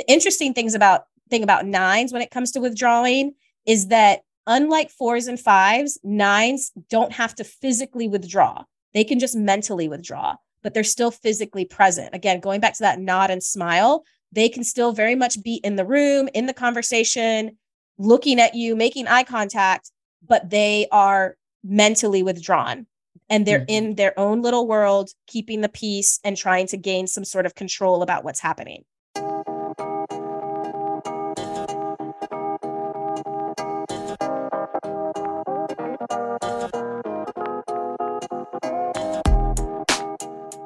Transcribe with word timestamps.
the 0.00 0.10
interesting 0.10 0.54
things 0.54 0.74
about 0.74 1.04
thing 1.28 1.42
about 1.42 1.66
nines 1.66 2.10
when 2.10 2.22
it 2.22 2.30
comes 2.30 2.52
to 2.52 2.60
withdrawing 2.60 3.34
is 3.66 3.88
that 3.88 4.22
unlike 4.46 4.90
fours 4.90 5.26
and 5.26 5.38
fives, 5.38 5.98
nines 6.02 6.72
don't 6.88 7.12
have 7.12 7.34
to 7.34 7.44
physically 7.44 8.08
withdraw. 8.08 8.64
They 8.94 9.04
can 9.04 9.18
just 9.18 9.36
mentally 9.36 9.88
withdraw, 9.88 10.36
but 10.62 10.72
they're 10.72 10.84
still 10.84 11.10
physically 11.10 11.66
present. 11.66 12.14
Again, 12.14 12.40
going 12.40 12.60
back 12.60 12.72
to 12.74 12.82
that 12.82 12.98
nod 12.98 13.30
and 13.30 13.42
smile, 13.42 14.04
they 14.32 14.48
can 14.48 14.64
still 14.64 14.92
very 14.92 15.14
much 15.14 15.42
be 15.42 15.56
in 15.56 15.76
the 15.76 15.84
room, 15.84 16.30
in 16.32 16.46
the 16.46 16.54
conversation, 16.54 17.58
looking 17.98 18.40
at 18.40 18.54
you, 18.54 18.74
making 18.74 19.06
eye 19.06 19.24
contact, 19.24 19.92
but 20.26 20.48
they 20.48 20.86
are 20.90 21.36
mentally 21.62 22.22
withdrawn 22.22 22.86
and 23.28 23.46
they're 23.46 23.60
mm-hmm. 23.60 23.86
in 23.88 23.94
their 23.96 24.18
own 24.18 24.40
little 24.40 24.66
world, 24.66 25.10
keeping 25.26 25.60
the 25.60 25.68
peace 25.68 26.18
and 26.24 26.38
trying 26.38 26.66
to 26.68 26.78
gain 26.78 27.06
some 27.06 27.24
sort 27.24 27.44
of 27.44 27.54
control 27.54 28.02
about 28.02 28.24
what's 28.24 28.40
happening. 28.40 28.84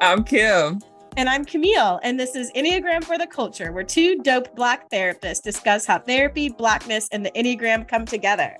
I'm 0.04 0.22
Kim. 0.22 0.80
And 1.16 1.30
I'm 1.30 1.46
Camille. 1.46 1.98
And 2.02 2.20
this 2.20 2.36
is 2.36 2.52
Enneagram 2.52 3.02
for 3.02 3.16
the 3.16 3.26
Culture, 3.26 3.72
where 3.72 3.84
two 3.84 4.18
dope 4.18 4.54
Black 4.54 4.90
therapists 4.90 5.42
discuss 5.42 5.86
how 5.86 5.98
therapy, 5.98 6.50
Blackness, 6.50 7.08
and 7.10 7.24
the 7.24 7.30
Enneagram 7.30 7.88
come 7.88 8.04
together. 8.04 8.58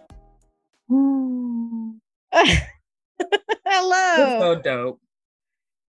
Hello. 0.89 2.57
We're 4.17 4.41
so 4.41 4.55
dope. 4.62 5.01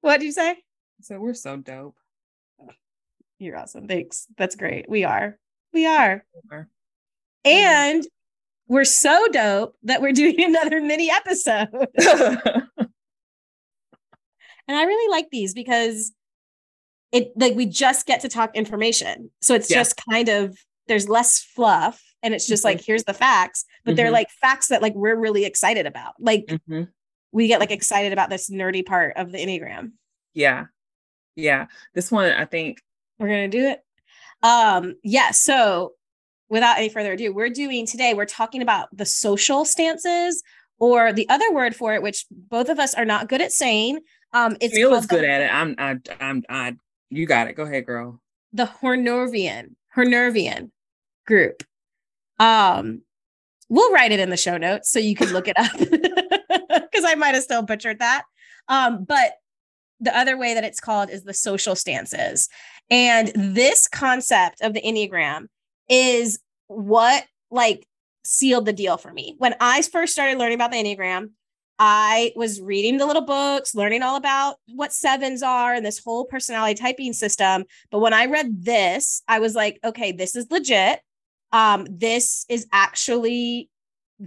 What 0.01 0.19
did 0.19 0.25
you 0.25 0.33
say? 0.33 0.57
So 0.99 1.17
we're 1.17 1.33
so 1.33 1.55
dope. 1.55 1.95
You're 3.39 3.57
awesome. 3.57 3.87
Thanks. 3.87 4.27
That's 4.37 4.57
great. 4.57 4.89
We 4.89 5.05
are. 5.05 5.39
We 5.71 5.85
are. 5.85 6.25
We 6.33 6.57
are. 6.57 6.67
And 7.45 8.05
we're 8.67 8.83
so 8.83 9.27
dope 9.31 9.77
that 9.83 10.01
we're 10.01 10.11
doing 10.11 10.43
another 10.43 10.81
mini 10.81 11.09
episode. 11.09 11.69
And 14.67 14.77
I 14.77 14.83
really 14.83 15.11
like 15.11 15.29
these 15.31 15.53
because 15.53 16.11
it 17.11 17.31
like 17.35 17.55
we 17.55 17.65
just 17.65 18.05
get 18.05 18.21
to 18.21 18.29
talk 18.29 18.55
information. 18.55 19.31
So 19.41 19.55
it's 19.55 19.69
yeah. 19.69 19.77
just 19.77 19.99
kind 20.09 20.29
of 20.29 20.57
there's 20.87 21.07
less 21.07 21.41
fluff 21.41 22.01
and 22.23 22.33
it's 22.33 22.47
just 22.47 22.65
mm-hmm. 22.65 22.77
like 22.77 22.85
here's 22.85 23.03
the 23.03 23.13
facts, 23.13 23.65
but 23.83 23.91
mm-hmm. 23.91 23.97
they're 23.97 24.11
like 24.11 24.29
facts 24.41 24.67
that 24.67 24.81
like 24.81 24.95
we're 24.95 25.15
really 25.15 25.45
excited 25.45 25.85
about. 25.85 26.13
Like 26.19 26.45
mm-hmm. 26.47 26.83
we 27.31 27.47
get 27.47 27.59
like 27.59 27.71
excited 27.71 28.13
about 28.13 28.29
this 28.29 28.49
nerdy 28.49 28.85
part 28.85 29.15
of 29.15 29.31
the 29.31 29.37
Enneagram. 29.37 29.91
Yeah. 30.33 30.65
Yeah. 31.35 31.67
This 31.93 32.11
one 32.11 32.31
I 32.31 32.45
think 32.45 32.81
we're 33.19 33.29
going 33.29 33.49
to 33.49 33.57
do 33.57 33.67
it. 33.67 33.81
Um 34.43 34.95
yeah, 35.03 35.31
so 35.31 35.93
without 36.49 36.77
any 36.77 36.89
further 36.89 37.13
ado, 37.13 37.33
we're 37.33 37.49
doing 37.49 37.85
today 37.85 38.13
we're 38.13 38.25
talking 38.25 38.61
about 38.61 38.89
the 38.95 39.05
social 39.05 39.65
stances 39.65 40.43
or 40.79 41.11
the 41.11 41.27
other 41.29 41.51
word 41.51 41.75
for 41.75 41.95
it 41.95 42.03
which 42.03 42.25
both 42.29 42.69
of 42.69 42.79
us 42.79 42.93
are 42.93 43.05
not 43.05 43.27
good 43.27 43.41
at 43.41 43.51
saying 43.51 43.99
um, 44.33 44.57
it's 44.61 44.73
Camille 44.73 44.95
is 44.95 45.05
good 45.05 45.23
the, 45.23 45.29
at 45.29 45.41
it. 45.41 45.53
I'm, 45.53 45.75
I, 45.77 45.97
I'm, 46.19 46.43
I. 46.49 46.75
You 47.09 47.25
got 47.25 47.47
it. 47.47 47.53
Go 47.53 47.63
ahead, 47.63 47.85
girl. 47.85 48.21
The 48.53 48.65
Hornervian, 48.65 49.75
Hornervian 49.95 50.71
group. 51.25 51.63
Um, 52.39 53.01
we'll 53.69 53.91
write 53.91 54.11
it 54.11 54.19
in 54.19 54.29
the 54.29 54.37
show 54.37 54.57
notes 54.57 54.89
so 54.89 54.99
you 54.99 55.15
can 55.15 55.31
look 55.31 55.47
it 55.47 55.57
up 55.57 55.71
because 55.79 57.05
I 57.05 57.15
might 57.15 57.35
have 57.35 57.43
still 57.43 57.61
butchered 57.61 57.99
that. 57.99 58.23
Um, 58.67 59.05
but 59.05 59.33
the 59.99 60.15
other 60.15 60.37
way 60.37 60.53
that 60.53 60.63
it's 60.63 60.79
called 60.79 61.09
is 61.09 61.23
the 61.23 61.33
social 61.33 61.75
stances. 61.75 62.49
And 62.89 63.31
this 63.35 63.87
concept 63.87 64.61
of 64.61 64.73
the 64.73 64.81
Enneagram 64.81 65.47
is 65.89 66.39
what 66.67 67.25
like 67.49 67.87
sealed 68.23 68.65
the 68.65 68.73
deal 68.73 68.97
for 68.97 69.11
me. 69.11 69.35
When 69.37 69.55
I 69.59 69.81
first 69.81 70.13
started 70.13 70.37
learning 70.37 70.55
about 70.55 70.71
the 70.71 70.77
Enneagram, 70.77 71.31
I 71.79 72.31
was 72.35 72.59
reading 72.59 72.97
the 72.97 73.05
little 73.05 73.23
books, 73.25 73.75
learning 73.75 74.01
all 74.01 74.15
about 74.15 74.55
what 74.67 74.93
sevens 74.93 75.43
are 75.43 75.73
and 75.73 75.85
this 75.85 76.03
whole 76.03 76.25
personality 76.25 76.73
typing 76.73 77.13
system. 77.13 77.65
But 77.91 77.99
when 77.99 78.13
I 78.13 78.25
read 78.25 78.63
this, 78.63 79.21
I 79.27 79.39
was 79.39 79.55
like, 79.55 79.79
okay, 79.83 80.11
this 80.11 80.35
is 80.35 80.49
legit. 80.49 81.01
Um, 81.51 81.85
this 81.89 82.45
is 82.49 82.67
actually 82.71 83.69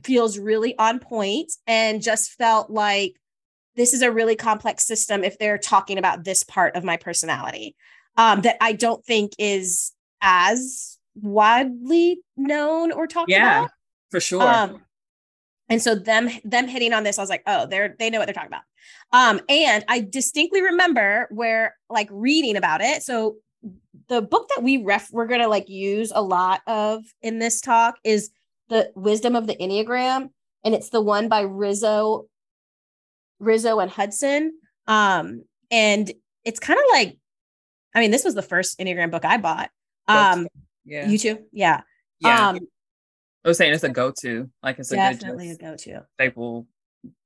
feels 0.04 0.38
really 0.38 0.78
on 0.78 1.00
point 1.00 1.52
and 1.66 2.00
just 2.00 2.32
felt 2.32 2.70
like 2.70 3.14
this 3.76 3.92
is 3.92 4.02
a 4.02 4.12
really 4.12 4.36
complex 4.36 4.84
system 4.84 5.24
if 5.24 5.38
they're 5.38 5.58
talking 5.58 5.98
about 5.98 6.24
this 6.24 6.42
part 6.44 6.76
of 6.76 6.84
my 6.84 6.96
personality 6.96 7.74
um, 8.16 8.42
that 8.42 8.56
I 8.60 8.72
don't 8.72 9.04
think 9.04 9.32
is 9.38 9.92
as 10.20 10.98
widely 11.14 12.20
known 12.36 12.92
or 12.92 13.06
talked 13.06 13.30
yeah, 13.30 13.38
about. 13.38 13.62
Yeah, 13.62 13.68
for 14.10 14.20
sure. 14.20 14.42
Um, 14.42 14.82
and 15.70 15.80
so 15.80 15.94
them 15.94 16.28
them 16.44 16.68
hitting 16.68 16.92
on 16.92 17.04
this, 17.04 17.18
I 17.18 17.22
was 17.22 17.30
like, 17.30 17.44
oh, 17.46 17.66
they're 17.66 17.94
they 17.98 18.10
know 18.10 18.18
what 18.18 18.26
they're 18.26 18.34
talking 18.34 18.48
about. 18.50 18.62
Um, 19.12 19.40
and 19.48 19.84
I 19.88 20.00
distinctly 20.00 20.62
remember 20.62 21.28
where 21.30 21.76
like 21.88 22.08
reading 22.10 22.56
about 22.56 22.80
it. 22.80 23.02
So 23.02 23.36
the 24.08 24.20
book 24.20 24.48
that 24.54 24.62
we 24.62 24.78
ref 24.78 25.08
we're 25.12 25.26
gonna 25.26 25.48
like 25.48 25.68
use 25.68 26.12
a 26.14 26.20
lot 26.20 26.60
of 26.66 27.04
in 27.22 27.38
this 27.38 27.60
talk 27.60 27.96
is 28.04 28.30
the 28.68 28.90
Wisdom 28.96 29.36
of 29.36 29.46
the 29.46 29.54
Enneagram, 29.56 30.30
and 30.64 30.74
it's 30.74 30.90
the 30.90 31.00
one 31.00 31.28
by 31.28 31.42
Riso 31.42 32.26
Riso 33.38 33.78
and 33.78 33.90
Hudson. 33.90 34.52
Um, 34.88 35.44
and 35.70 36.10
it's 36.44 36.58
kind 36.58 36.78
of 36.78 36.84
like, 36.92 37.16
I 37.94 38.00
mean, 38.00 38.10
this 38.10 38.24
was 38.24 38.34
the 38.34 38.42
first 38.42 38.78
Enneagram 38.80 39.12
book 39.12 39.24
I 39.24 39.36
bought. 39.36 39.70
Um, 40.08 40.48
yeah, 40.84 41.08
you 41.08 41.16
too, 41.16 41.38
yeah. 41.52 41.82
Yeah. 42.18 42.48
Um, 42.48 42.58
I 43.44 43.48
was 43.48 43.56
saying 43.56 43.72
it's 43.72 43.84
a 43.84 43.88
go-to, 43.88 44.50
like 44.62 44.78
it's 44.78 44.92
a 44.92 44.96
definitely 44.96 45.48
good, 45.48 45.62
a 45.62 45.70
go-to 45.70 46.06
staple 46.14 46.66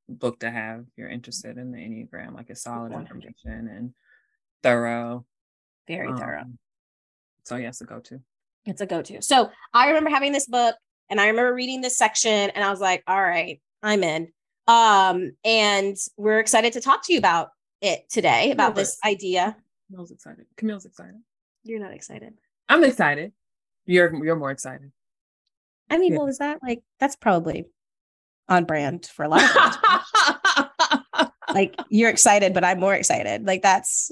book 0.09 0.39
to 0.41 0.51
have 0.51 0.81
if 0.81 0.87
you're 0.97 1.09
interested 1.09 1.59
in 1.59 1.73
the 1.73 1.79
Enneagram. 1.79 2.35
Like 2.35 2.51
it's 2.51 2.63
solid 2.63 2.93
100. 2.93 3.01
information 3.01 3.69
and 3.69 3.95
thorough. 4.63 5.25
Very 5.89 6.09
um, 6.09 6.17
thorough. 6.17 6.45
So 7.45 7.57
yes, 7.57 7.79
yeah, 7.81 7.87
a 7.87 7.89
go-to. 7.89 8.21
It's 8.65 8.81
a 8.81 8.87
go-to. 8.87 9.23
So 9.23 9.51
I 9.73 9.89
remember 9.89 10.11
having 10.11 10.33
this 10.33 10.47
book 10.47 10.77
and 11.11 11.21
I 11.21 11.27
remember 11.27 11.53
reading 11.53 11.81
this 11.81 11.99
section 11.99 12.51
and 12.51 12.65
I 12.65 12.71
was 12.71 12.81
like, 12.81 13.03
all 13.07 13.21
right, 13.21 13.61
I'm 13.83 14.03
in. 14.05 14.29
Um, 14.67 15.33
and 15.45 15.97
we're 16.17 16.39
excited 16.39 16.73
to 16.75 16.81
talk 16.81 17.05
to 17.07 17.13
you 17.13 17.19
about 17.19 17.51
it 17.83 18.09
today, 18.09 18.51
about 18.51 18.75
this 18.75 18.97
idea. 19.05 19.57
Camille's 19.91 20.11
excited. 20.11 20.47
Camille's 20.57 20.87
excited. 20.87 21.21
You're 21.65 21.81
not 21.81 21.93
excited. 21.93 22.35
I'm 22.69 22.85
excited. 22.85 23.33
You're 23.85 24.25
you're 24.25 24.37
more 24.37 24.51
excited. 24.51 24.91
I 25.91 25.99
mean, 25.99 26.13
yeah. 26.13 26.19
well, 26.19 26.29
is 26.29 26.39
that 26.39 26.61
like 26.63 26.83
that's 27.01 27.17
probably 27.17 27.67
on 28.49 28.65
brand 28.65 29.07
for 29.07 29.25
a 29.25 29.29
lot 29.29 29.43
of 29.43 31.31
like 31.55 31.75
you're 31.89 32.11
excited, 32.11 32.55
but 32.55 32.65
I'm 32.65 32.81
more 32.81 32.95
excited. 32.95 33.47
Like 33.47 33.63
that's 33.63 34.11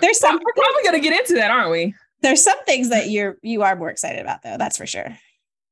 there's 0.00 0.18
some 0.18 0.34
we're 0.34 0.52
probably 0.52 0.82
gonna 0.84 1.00
get 1.00 1.18
into 1.18 1.34
that, 1.34 1.50
aren't 1.50 1.70
we? 1.70 1.94
There's 2.20 2.42
some 2.42 2.62
things 2.64 2.90
that 2.90 3.10
you're 3.10 3.38
you 3.42 3.62
are 3.62 3.76
more 3.76 3.90
excited 3.90 4.20
about 4.20 4.42
though, 4.42 4.56
that's 4.58 4.76
for 4.76 4.86
sure. 4.86 5.16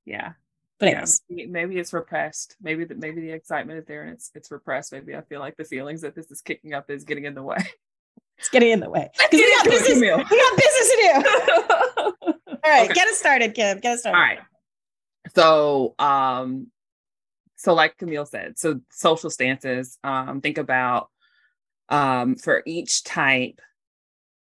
Yeah. 0.05 0.33
But 0.79 0.91
yeah, 0.91 1.05
maybe, 1.31 1.47
maybe 1.47 1.79
it's 1.79 1.95
repressed. 1.95 2.55
Maybe 2.61 2.85
the, 2.85 2.95
maybe 2.95 3.23
the 3.23 3.31
excitement 3.31 3.79
is 3.79 3.87
there 3.87 4.03
and 4.03 4.13
it's 4.13 4.31
it's 4.35 4.51
repressed. 4.51 4.93
Maybe 4.93 5.17
I 5.17 5.23
feel 5.23 5.41
like 5.41 5.57
the 5.57 5.65
feelings 5.65 6.03
that 6.03 6.15
this 6.15 6.31
is 6.31 6.43
kicking 6.43 6.75
up 6.75 6.91
is 6.91 7.05
getting 7.05 7.25
in 7.25 7.35
the 7.35 7.43
way. 7.43 7.57
It's 8.39 8.51
getting 8.51 8.71
in 8.71 8.81
the 8.81 8.91
way. 8.91 9.11
Because 9.17 9.31
we 9.33 9.57
got 9.57 9.65
business. 9.65 9.99
We 9.99 10.09
got 10.11 10.29
business 10.29 10.91
to 10.91 10.97
do. 10.97 12.13
All 12.67 12.73
right, 12.73 12.85
okay. 12.85 12.95
get 12.95 13.09
us 13.09 13.17
started, 13.17 13.55
Kim. 13.55 13.81
Get 13.81 13.95
us 13.95 14.01
started. 14.01 14.19
All 14.19 14.23
right. 14.23 14.39
So, 15.35 15.95
um, 15.99 16.69
so 17.57 17.75
like 17.75 17.97
Camille 17.97 18.27
said, 18.27 18.59
so 18.59 18.81
social 18.91 19.31
stances, 19.31 19.99
um, 20.05 20.41
think 20.41 20.59
about 20.59 21.09
um, 21.89 22.37
for 22.37 22.63
each 22.67 23.05
type, 23.05 23.61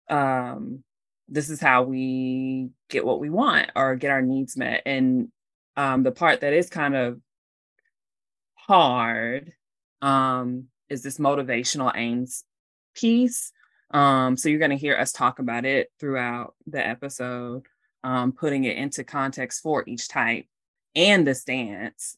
um, 0.09 0.85
this 1.29 1.49
is 1.49 1.61
how 1.61 1.85
we 1.85 2.71
get 2.89 3.05
what 3.05 3.21
we 3.21 3.31
want 3.31 3.71
or 3.75 3.97
get 3.97 4.11
our 4.11 4.23
needs 4.23 4.57
met. 4.57 4.83
And 4.85 5.29
um, 5.77 6.03
the 6.03 6.13
part 6.13 6.41
that 6.41 6.53
is 6.53 6.69
kind 6.69 6.95
of 6.95 7.21
hard 8.55 9.53
um, 10.03 10.67
is 10.89 11.03
this 11.03 11.19
motivational 11.19 11.93
aims 11.95 12.45
piece. 12.95 13.53
Um, 13.93 14.37
so 14.37 14.49
you're 14.49 14.59
going 14.59 14.71
to 14.73 14.77
hear 14.77 14.97
us 14.97 15.13
talk 15.13 15.39
about 15.39 15.65
it 15.65 15.91
throughout 15.99 16.55
the 16.67 16.85
episode, 16.87 17.67
um, 18.05 18.33
putting 18.33 18.65
it 18.65 18.77
into 18.77 19.05
context 19.05 19.63
for 19.63 19.85
each 19.87 20.09
type 20.09 20.47
and 20.95 21.27
the 21.27 21.35
stance. 21.35 22.17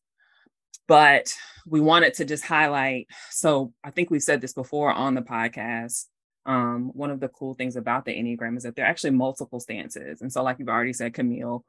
But 0.88 1.34
we 1.66 1.80
wanted 1.80 2.14
to 2.14 2.24
just 2.24 2.44
highlight. 2.44 3.06
So 3.30 3.72
I 3.84 3.90
think 3.90 4.10
we've 4.10 4.22
said 4.22 4.40
this 4.40 4.52
before 4.52 4.92
on 4.92 5.14
the 5.14 5.22
podcast. 5.22 6.06
Um, 6.44 6.90
one 6.94 7.10
of 7.10 7.20
the 7.20 7.28
cool 7.28 7.54
things 7.54 7.76
about 7.76 8.04
the 8.04 8.12
Enneagram 8.12 8.56
is 8.56 8.64
that 8.64 8.74
there 8.74 8.84
are 8.84 8.88
actually 8.88 9.10
multiple 9.10 9.60
stances. 9.60 10.22
And 10.22 10.32
so, 10.32 10.42
like 10.42 10.58
you've 10.58 10.68
already 10.68 10.92
said, 10.92 11.14
Camille, 11.14 11.64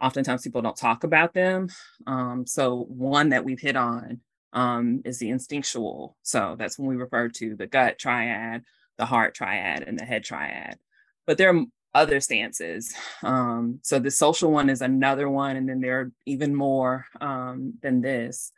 oftentimes 0.00 0.42
people 0.42 0.62
don't 0.62 0.76
talk 0.76 1.04
about 1.04 1.34
them. 1.34 1.68
Um, 2.06 2.46
so 2.46 2.86
one 2.88 3.30
that 3.30 3.44
we've 3.44 3.60
hit 3.60 3.76
on 3.76 4.20
um, 4.52 5.02
is 5.04 5.18
the 5.18 5.30
instinctual. 5.30 6.16
So 6.22 6.56
that's 6.58 6.78
when 6.78 6.88
we 6.88 6.96
refer 6.96 7.28
to 7.28 7.56
the 7.56 7.66
gut 7.66 7.98
triad, 7.98 8.62
the 8.96 9.06
heart 9.06 9.34
triad, 9.34 9.82
and 9.82 9.98
the 9.98 10.04
head 10.04 10.24
triad. 10.24 10.78
But 11.26 11.38
there 11.38 11.54
are 11.54 11.64
other 11.96 12.20
stances. 12.20 12.94
Um, 13.22 13.80
so 13.82 13.98
the 13.98 14.10
social 14.10 14.52
one 14.52 14.68
is 14.68 14.82
another 14.82 15.28
one, 15.28 15.56
and 15.56 15.68
then 15.68 15.80
there 15.80 16.00
are 16.00 16.12
even 16.26 16.54
more 16.54 17.06
um, 17.20 17.74
than 17.82 18.02
this. 18.02 18.52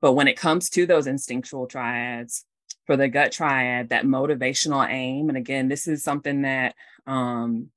But 0.00 0.12
when 0.12 0.28
it 0.28 0.36
comes 0.36 0.68
to 0.70 0.86
those 0.86 1.06
instinctual 1.06 1.66
triads, 1.66 2.44
for 2.86 2.96
the 2.96 3.08
gut 3.08 3.32
triad, 3.32 3.88
that 3.88 4.04
motivational 4.04 4.88
aim, 4.88 5.28
and 5.28 5.36
again, 5.36 5.68
this 5.68 5.88
is 5.88 6.04
something 6.04 6.42
that 6.42 6.76
um, 7.06 7.70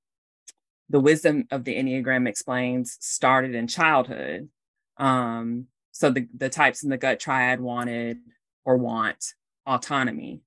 the 0.89 0.99
wisdom 0.99 1.47
of 1.49 1.63
the 1.63 1.75
Enneagram 1.75 2.27
explains 2.27 2.97
started 2.99 3.55
in 3.55 3.67
childhood. 3.67 4.49
Um, 4.97 5.65
so 5.91 6.11
the, 6.11 6.27
the 6.37 6.49
types 6.49 6.83
in 6.83 6.89
the 6.89 6.97
gut 6.97 7.19
triad 7.19 7.59
wanted 7.59 8.19
or 8.65 8.77
want 8.77 9.33
autonomy. 9.65 10.41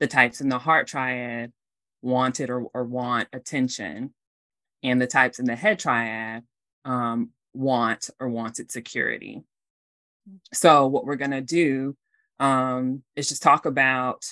The 0.00 0.06
types 0.06 0.40
in 0.40 0.48
the 0.48 0.58
heart 0.58 0.86
triad 0.86 1.52
wanted 2.06 2.48
or, 2.48 2.66
or 2.72 2.84
want 2.84 3.28
attention. 3.32 4.14
And 4.82 5.02
the 5.02 5.06
types 5.06 5.38
in 5.38 5.46
the 5.46 5.56
head 5.56 5.78
triad 5.78 6.44
um, 6.84 7.30
want 7.52 8.10
or 8.20 8.28
wanted 8.28 8.70
security. 8.70 9.42
So, 10.52 10.86
what 10.86 11.04
we're 11.04 11.16
going 11.16 11.30
to 11.32 11.40
do 11.40 11.96
um, 12.38 13.02
is 13.16 13.28
just 13.28 13.42
talk 13.42 13.66
about 13.66 14.24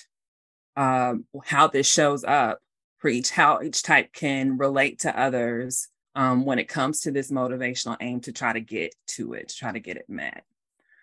um, 0.76 1.24
how 1.44 1.68
this 1.68 1.90
shows 1.90 2.24
up 2.24 2.58
for 2.98 3.08
each, 3.08 3.30
how 3.30 3.62
each 3.62 3.82
type 3.82 4.12
can 4.12 4.58
relate 4.58 5.00
to 5.00 5.18
others 5.18 5.88
um, 6.14 6.44
when 6.44 6.58
it 6.58 6.68
comes 6.68 7.00
to 7.00 7.10
this 7.10 7.30
motivational 7.30 7.96
aim 8.00 8.20
to 8.20 8.32
try 8.32 8.52
to 8.52 8.60
get 8.60 8.94
to 9.08 9.34
it, 9.34 9.48
to 9.48 9.56
try 9.56 9.72
to 9.72 9.80
get 9.80 9.96
it 9.96 10.08
met. 10.08 10.44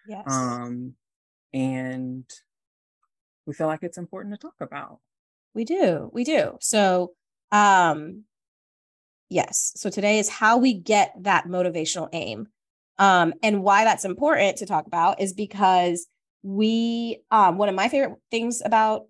Yes. 0.08 0.24
Um, 0.28 0.94
and 1.54 2.26
we 3.46 3.54
feel 3.54 3.68
like 3.68 3.84
it's 3.84 3.98
important 3.98 4.34
to 4.34 4.40
talk 4.40 4.56
about. 4.60 5.00
We 5.54 5.66
do. 5.66 6.10
We 6.14 6.24
do. 6.24 6.58
So, 6.62 7.14
um, 7.52 8.24
yes. 9.30 9.74
So 9.76 9.90
today 9.90 10.20
is 10.20 10.30
how 10.30 10.58
we 10.58 10.74
get 10.74 11.14
that 11.22 11.48
motivational 11.48 12.10
aim. 12.14 12.48
Um, 12.98 13.34
and 13.42 13.64
why 13.64 13.84
that's 13.84 14.06
important 14.06 14.58
to 14.58 14.66
talk 14.66 14.88
about 14.88 15.20
is 15.20 15.34
because 15.34 16.08
we, 16.44 17.22
um, 17.32 17.58
one 17.58 17.70
of 17.70 17.76
my 17.76 17.90
favorite 17.90 18.18
things 18.30 18.62
about 18.64 19.08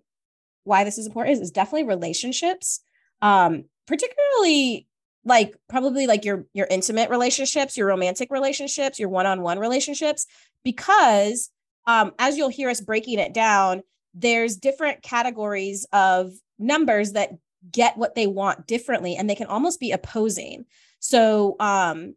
why 0.64 0.84
this 0.84 0.98
is 0.98 1.06
important 1.06 1.34
is, 1.34 1.40
is 1.40 1.50
definitely 1.50 1.84
relationships. 1.84 2.80
Um, 3.20 3.64
particularly 3.86 4.86
like 5.24 5.54
probably 5.68 6.06
like 6.06 6.24
your 6.24 6.46
your 6.52 6.66
intimate 6.70 7.10
relationships, 7.10 7.76
your 7.76 7.86
romantic 7.86 8.30
relationships, 8.30 8.98
your 8.98 9.08
one-on-one 9.08 9.58
relationships, 9.58 10.26
because 10.64 11.50
um, 11.86 12.12
as 12.18 12.36
you'll 12.36 12.48
hear 12.48 12.68
us 12.68 12.80
breaking 12.80 13.18
it 13.18 13.32
down, 13.32 13.82
there's 14.14 14.56
different 14.56 15.02
categories 15.02 15.86
of 15.92 16.32
numbers 16.58 17.12
that 17.12 17.30
get 17.70 17.96
what 17.96 18.14
they 18.14 18.26
want 18.26 18.66
differently 18.66 19.16
and 19.16 19.28
they 19.28 19.34
can 19.34 19.46
almost 19.46 19.80
be 19.80 19.92
opposing. 19.92 20.64
So 20.98 21.56
um 21.60 22.14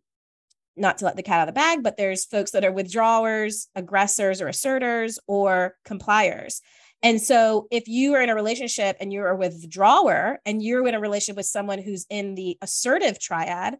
not 0.77 0.97
to 0.97 1.05
let 1.05 1.15
the 1.15 1.23
cat 1.23 1.39
out 1.39 1.47
of 1.47 1.53
the 1.53 1.59
bag 1.59 1.83
but 1.83 1.97
there's 1.97 2.25
folks 2.25 2.51
that 2.51 2.65
are 2.65 2.71
withdrawers 2.71 3.67
aggressors 3.75 4.41
or 4.41 4.47
asserters 4.47 5.19
or 5.27 5.75
compliers. 5.85 6.61
And 7.03 7.21
so 7.21 7.67
if 7.69 7.87
you 7.87 8.15
are 8.15 8.21
in 8.21 8.29
a 8.29 8.35
relationship 8.35 8.97
and 8.99 9.13
you're 9.13 9.27
a 9.27 9.37
withdrawer 9.37 10.39
and 10.45 10.63
you're 10.63 10.87
in 10.87 10.95
a 10.95 10.99
relationship 10.99 11.37
with 11.37 11.45
someone 11.45 11.79
who's 11.79 12.05
in 12.09 12.35
the 12.35 12.57
assertive 12.61 13.19
triad 13.19 13.77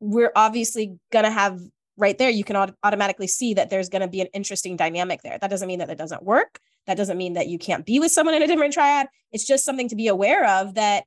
we're 0.00 0.32
obviously 0.34 0.98
going 1.12 1.24
to 1.24 1.30
have 1.30 1.60
right 1.96 2.18
there 2.18 2.30
you 2.30 2.44
can 2.44 2.56
automatically 2.82 3.26
see 3.26 3.54
that 3.54 3.70
there's 3.70 3.88
going 3.88 4.02
to 4.02 4.08
be 4.08 4.20
an 4.20 4.26
interesting 4.34 4.76
dynamic 4.76 5.22
there. 5.22 5.38
That 5.38 5.50
doesn't 5.50 5.68
mean 5.68 5.78
that 5.78 5.90
it 5.90 5.98
doesn't 5.98 6.22
work 6.22 6.60
that 6.86 6.96
doesn't 6.96 7.18
mean 7.18 7.34
that 7.34 7.48
you 7.48 7.58
can't 7.58 7.86
be 7.86 8.00
with 8.00 8.12
someone 8.12 8.34
in 8.34 8.42
a 8.42 8.46
different 8.46 8.74
triad. 8.74 9.08
It's 9.30 9.46
just 9.46 9.64
something 9.64 9.88
to 9.88 9.96
be 9.96 10.08
aware 10.08 10.60
of 10.60 10.74
that 10.74 11.04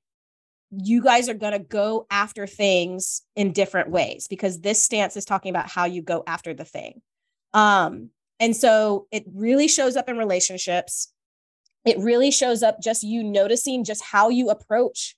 you 0.72 1.02
guys 1.02 1.30
are 1.30 1.34
going 1.34 1.54
to 1.54 1.60
go 1.60 2.06
after 2.10 2.48
things 2.48 3.22
in 3.36 3.52
different 3.52 3.90
ways 3.90 4.28
because 4.28 4.62
this 4.62 4.84
stance 4.84 5.16
is 5.16 5.26
talking 5.26 5.50
about 5.50 5.70
how 5.70 5.86
you 5.86 6.02
go 6.02 6.24
after 6.28 6.54
the 6.54 6.66
thing. 6.66 7.02
Um, 7.54 8.10
and 8.40 8.56
so 8.56 9.08
it 9.12 9.24
really 9.34 9.68
shows 9.68 9.96
up 9.96 10.10
in 10.10 10.18
relationships. 10.18 11.12
It 11.86 11.98
really 12.00 12.32
shows 12.32 12.64
up 12.64 12.82
just 12.82 13.04
you 13.04 13.24
noticing 13.24 13.84
just 13.84 14.04
how 14.04 14.30
you 14.30 14.50
approach 14.50 15.16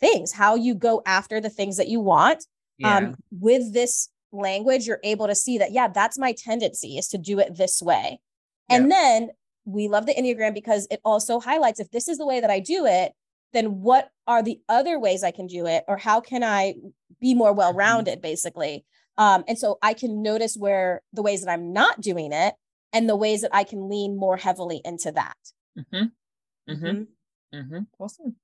things, 0.00 0.32
how 0.32 0.56
you 0.56 0.74
go 0.74 1.02
after 1.06 1.40
the 1.40 1.50
things 1.50 1.76
that 1.76 1.88
you 1.88 2.00
want. 2.00 2.44
Yeah. 2.78 2.96
Um, 2.96 3.16
with 3.30 3.72
this 3.72 4.08
language, 4.32 4.86
you're 4.86 5.00
able 5.04 5.26
to 5.26 5.34
see 5.34 5.58
that, 5.58 5.72
yeah, 5.72 5.88
that's 5.88 6.18
my 6.18 6.32
tendency 6.32 6.98
is 6.98 7.08
to 7.08 7.18
do 7.18 7.38
it 7.38 7.56
this 7.56 7.80
way. 7.80 8.20
Yeah. 8.68 8.76
And 8.76 8.90
then 8.90 9.30
we 9.64 9.88
love 9.88 10.06
the 10.06 10.14
Enneagram 10.14 10.54
because 10.54 10.86
it 10.90 11.00
also 11.04 11.40
highlights 11.40 11.80
if 11.80 11.90
this 11.90 12.08
is 12.08 12.18
the 12.18 12.26
way 12.26 12.40
that 12.40 12.50
I 12.50 12.60
do 12.60 12.86
it, 12.86 13.12
then 13.52 13.80
what 13.80 14.10
are 14.26 14.42
the 14.42 14.60
other 14.68 14.98
ways 14.98 15.22
I 15.24 15.30
can 15.30 15.46
do 15.46 15.66
it? 15.66 15.84
Or 15.88 15.96
how 15.96 16.20
can 16.20 16.42
I 16.42 16.74
be 17.20 17.34
more 17.34 17.52
well 17.52 17.72
rounded, 17.72 18.14
mm-hmm. 18.14 18.22
basically? 18.22 18.84
Um, 19.18 19.44
and 19.48 19.58
so 19.58 19.78
I 19.82 19.94
can 19.94 20.22
notice 20.22 20.56
where 20.56 21.02
the 21.12 21.22
ways 21.22 21.44
that 21.44 21.50
I'm 21.50 21.72
not 21.72 22.00
doing 22.00 22.32
it 22.32 22.54
and 22.92 23.08
the 23.08 23.16
ways 23.16 23.42
that 23.42 23.54
I 23.54 23.64
can 23.64 23.88
lean 23.88 24.16
more 24.16 24.36
heavily 24.36 24.80
into 24.84 25.12
that. 25.12 25.36
Mm-hmm. 25.78 26.72
Mm-hmm. 26.72 26.86
Mm-hmm. 26.86 27.56
mm-hmm. 27.56 27.78
Awesome. 27.98 28.36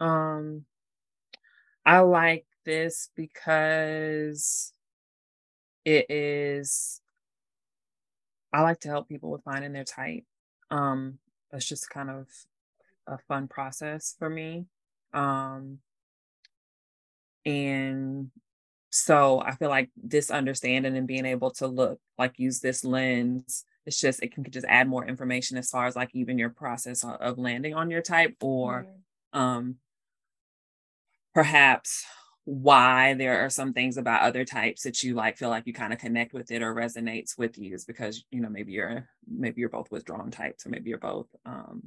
Um, 0.00 0.64
I 1.84 2.00
like 2.00 2.46
this 2.64 3.10
because 3.16 4.72
it 5.84 6.06
is 6.08 7.00
I 8.52 8.62
like 8.62 8.80
to 8.80 8.88
help 8.88 9.08
people 9.08 9.30
with 9.30 9.42
finding 9.42 9.72
their 9.72 9.84
type. 9.84 10.24
Um, 10.70 11.18
that's 11.50 11.68
just 11.68 11.90
kind 11.90 12.10
of 12.10 12.26
a 13.06 13.18
fun 13.18 13.48
process 13.48 14.14
for 14.18 14.28
me. 14.28 14.66
Um, 15.12 15.78
and 17.46 18.30
so 18.90 19.40
I 19.40 19.52
feel 19.56 19.68
like 19.68 19.90
this 19.96 20.30
understanding 20.30 20.96
and 20.96 21.06
being 21.06 21.26
able 21.26 21.50
to 21.52 21.66
look 21.66 22.00
like 22.18 22.38
use 22.38 22.60
this 22.60 22.84
lens, 22.84 23.64
it's 23.86 24.00
just 24.00 24.22
it 24.22 24.32
can 24.32 24.44
just 24.50 24.66
add 24.68 24.88
more 24.88 25.06
information 25.06 25.58
as 25.58 25.70
far 25.70 25.86
as 25.86 25.96
like 25.96 26.10
even 26.14 26.38
your 26.38 26.50
process 26.50 27.04
of 27.04 27.38
landing 27.38 27.74
on 27.74 27.90
your 27.90 28.02
type 28.02 28.36
or 28.42 28.86
um 29.32 29.76
perhaps 31.34 32.04
why 32.44 33.14
there 33.14 33.44
are 33.44 33.50
some 33.50 33.72
things 33.72 33.96
about 33.96 34.22
other 34.22 34.44
types 34.44 34.82
that 34.82 35.02
you 35.02 35.14
like 35.14 35.38
feel 35.38 35.48
like 35.48 35.66
you 35.66 35.72
kind 35.72 35.92
of 35.92 35.98
connect 35.98 36.34
with 36.34 36.50
it 36.50 36.62
or 36.62 36.74
resonates 36.74 37.38
with 37.38 37.56
you 37.58 37.74
is 37.74 37.84
because 37.84 38.24
you 38.30 38.40
know 38.40 38.50
maybe 38.50 38.72
you're 38.72 39.08
maybe 39.26 39.60
you're 39.60 39.70
both 39.70 39.90
withdrawn 39.90 40.30
types 40.30 40.66
or 40.66 40.68
maybe 40.68 40.90
you're 40.90 40.98
both 40.98 41.26
um 41.46 41.82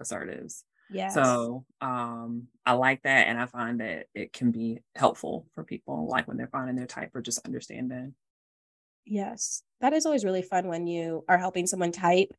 assertives. 0.00 0.64
Yeah 0.90 1.08
so 1.08 1.64
um 1.80 2.48
i 2.66 2.72
like 2.72 3.02
that 3.02 3.28
and 3.28 3.40
i 3.40 3.46
find 3.46 3.80
that 3.80 4.06
it 4.14 4.32
can 4.32 4.50
be 4.50 4.80
helpful 4.94 5.46
for 5.54 5.64
people 5.64 6.06
like 6.06 6.28
when 6.28 6.36
they're 6.36 6.48
finding 6.48 6.76
their 6.76 6.86
type 6.86 7.10
or 7.14 7.22
just 7.22 7.46
understanding. 7.46 8.14
Yes. 9.04 9.62
That 9.80 9.92
is 9.92 10.06
always 10.06 10.24
really 10.24 10.42
fun 10.42 10.68
when 10.68 10.86
you 10.86 11.24
are 11.28 11.38
helping 11.38 11.66
someone 11.66 11.92
type 11.92 12.32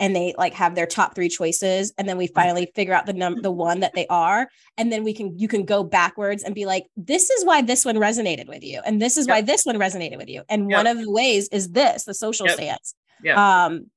and 0.00 0.14
they 0.14 0.34
like 0.36 0.54
have 0.54 0.74
their 0.74 0.86
top 0.86 1.14
three 1.14 1.28
choices 1.28 1.92
and 1.98 2.08
then 2.08 2.16
we 2.16 2.26
finally 2.28 2.70
figure 2.74 2.94
out 2.94 3.06
the 3.06 3.12
number 3.12 3.40
the 3.40 3.50
one 3.50 3.80
that 3.80 3.94
they 3.94 4.06
are 4.08 4.48
and 4.76 4.90
then 4.92 5.04
we 5.04 5.14
can 5.14 5.38
you 5.38 5.48
can 5.48 5.64
go 5.64 5.84
backwards 5.84 6.42
and 6.42 6.54
be 6.54 6.66
like 6.66 6.86
this 6.96 7.30
is 7.30 7.44
why 7.44 7.62
this 7.62 7.84
one 7.84 7.96
resonated 7.96 8.48
with 8.48 8.62
you 8.62 8.80
and 8.84 9.00
this 9.00 9.16
is 9.16 9.26
yep. 9.26 9.36
why 9.36 9.40
this 9.40 9.64
one 9.64 9.76
resonated 9.76 10.16
with 10.16 10.28
you 10.28 10.42
and 10.48 10.70
yep. 10.70 10.78
one 10.78 10.86
of 10.86 10.98
the 10.98 11.10
ways 11.10 11.48
is 11.48 11.70
this 11.70 12.04
the 12.04 12.14
social 12.14 12.46
yep. 12.46 12.56
stance. 12.56 12.94
Yeah 13.22 13.64
um 13.66 13.90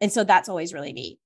and 0.00 0.12
so 0.12 0.24
that's 0.24 0.48
always 0.48 0.72
really 0.72 0.92
neat. 0.92 1.18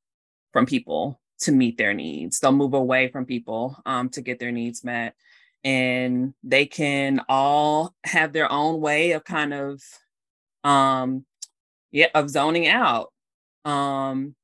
from 0.53 0.65
people 0.65 1.19
to 1.39 1.51
meet 1.51 1.77
their 1.77 1.93
needs. 1.93 2.39
They'll 2.39 2.51
move 2.51 2.74
away 2.74 3.10
from 3.10 3.25
people 3.25 3.77
um 3.86 4.10
to 4.10 4.22
get 4.22 4.39
their 4.39 4.51
needs 4.51 4.84
met. 4.84 5.15
And 5.63 6.34
they 6.43 6.65
can 6.65 7.22
all 7.27 7.95
have 8.03 8.34
their 8.34 8.51
own 8.51 8.79
way 8.81 9.12
of 9.12 9.24
kind 9.24 9.53
of 9.53 9.81
um 10.63 11.25
yeah, 11.91 12.07
of 12.13 12.29
zoning 12.29 12.67
out. 12.67 13.12
Um 13.65 14.36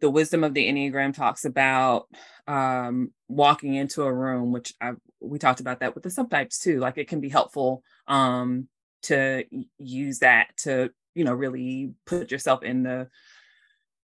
the 0.00 0.10
wisdom 0.10 0.44
of 0.44 0.54
the 0.54 0.68
Enneagram 0.68 1.14
talks 1.14 1.44
about 1.44 2.06
um, 2.46 3.12
walking 3.28 3.74
into 3.74 4.02
a 4.02 4.12
room, 4.12 4.52
which 4.52 4.74
I, 4.80 4.92
we 5.20 5.38
talked 5.38 5.60
about 5.60 5.80
that 5.80 5.94
with 5.94 6.04
the 6.04 6.10
subtypes 6.10 6.60
too. 6.60 6.78
Like 6.78 6.98
it 6.98 7.08
can 7.08 7.20
be 7.20 7.28
helpful 7.28 7.82
um, 8.06 8.68
to 9.02 9.44
use 9.78 10.20
that 10.20 10.56
to, 10.58 10.90
you 11.14 11.24
know, 11.24 11.34
really 11.34 11.92
put 12.06 12.30
yourself 12.30 12.62
in 12.62 12.82
the 12.82 13.08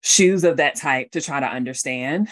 shoes 0.02 0.44
of 0.44 0.58
that 0.58 0.76
type 0.76 1.12
to 1.12 1.22
try 1.22 1.40
to 1.40 1.46
understand. 1.46 2.30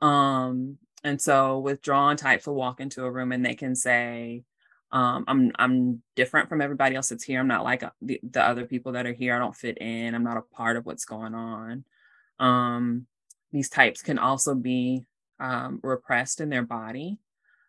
Um, 0.00 0.78
and 1.04 1.20
so 1.20 1.58
withdrawn 1.58 2.16
types 2.16 2.46
will 2.46 2.54
walk 2.54 2.80
into 2.80 3.04
a 3.04 3.10
room 3.10 3.32
and 3.32 3.44
they 3.44 3.54
can 3.54 3.74
say, 3.74 4.44
um, 4.92 5.24
I'm 5.26 5.52
I'm 5.58 6.02
different 6.14 6.48
from 6.48 6.60
everybody 6.60 6.94
else 6.94 7.08
that's 7.08 7.24
here. 7.24 7.40
I'm 7.40 7.48
not 7.48 7.64
like 7.64 7.82
uh, 7.82 7.90
the, 8.00 8.20
the 8.22 8.42
other 8.42 8.64
people 8.64 8.92
that 8.92 9.06
are 9.06 9.12
here. 9.12 9.34
I 9.34 9.38
don't 9.38 9.54
fit 9.54 9.78
in. 9.78 10.14
I'm 10.14 10.24
not 10.24 10.36
a 10.36 10.54
part 10.54 10.76
of 10.76 10.86
what's 10.86 11.04
going 11.04 11.34
on 11.34 11.84
um, 12.38 13.06
these 13.52 13.68
types 13.68 14.02
can 14.02 14.18
also 14.18 14.54
be 14.54 15.04
um, 15.40 15.80
repressed 15.82 16.40
in 16.40 16.48
their 16.48 16.62
body. 16.62 17.18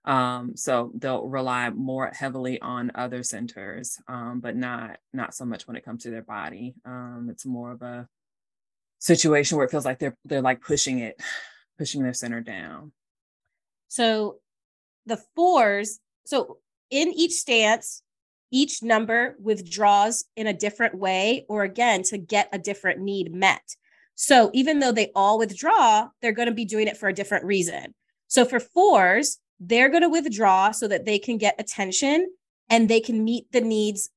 Um, 0.07 0.55
so 0.55 0.91
they'll 0.95 1.27
rely 1.27 1.69
more 1.69 2.09
heavily 2.13 2.61
on 2.61 2.93
other 2.95 3.23
centers, 3.23 3.99
um, 4.07 4.39
but 4.39 4.55
not 4.55 4.97
not 5.13 5.35
so 5.35 5.43
much 5.43 5.67
when 5.67 5.75
it 5.75 5.83
comes 5.83 6.03
to 6.03 6.09
their 6.09 6.23
body. 6.23 6.75
Um, 6.85 7.27
it's 7.29 7.45
more 7.45 7.73
of 7.73 7.81
a 7.81 8.07
situation 8.99 9.57
where 9.57 9.65
it 9.65 9.71
feels 9.71 9.85
like 9.85 9.99
they're 9.99 10.17
they're 10.23 10.41
like 10.41 10.61
pushing 10.61 10.99
it, 10.99 11.21
pushing 11.77 12.03
their 12.03 12.13
center 12.13 12.39
down. 12.39 12.93
So 13.89 14.37
the 15.05 15.21
fours, 15.35 15.99
so 16.25 16.59
in 16.89 17.11
each 17.13 17.33
stance, 17.33 18.01
each 18.49 18.81
number 18.81 19.35
withdraws 19.41 20.23
in 20.37 20.47
a 20.47 20.53
different 20.53 20.95
way, 20.95 21.45
or 21.49 21.63
again, 21.63 22.03
to 22.03 22.17
get 22.17 22.47
a 22.53 22.59
different 22.59 23.01
need 23.01 23.33
met. 23.33 23.75
So 24.15 24.51
even 24.53 24.79
though 24.79 24.93
they 24.93 25.11
all 25.15 25.37
withdraw, 25.37 26.07
they're 26.21 26.31
going 26.31 26.47
to 26.47 26.53
be 26.53 26.65
doing 26.65 26.87
it 26.87 26.97
for 26.97 27.09
a 27.09 27.13
different 27.13 27.43
reason. 27.43 27.93
So 28.29 28.45
for 28.45 28.61
fours, 28.61 29.39
they're 29.59 29.89
going 29.89 30.03
to 30.03 30.09
withdraw 30.09 30.71
so 30.71 30.87
that 30.87 31.05
they 31.05 31.19
can 31.19 31.37
get 31.37 31.55
attention 31.59 32.27
and 32.69 32.89
they 32.89 32.99
can 32.99 33.23
meet 33.23 33.51
the 33.51 33.61
needs, 33.61 34.09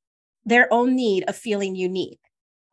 their 0.44 0.72
own 0.72 0.94
need 0.96 1.24
of 1.28 1.36
feeling 1.36 1.74
unique. 1.74 2.20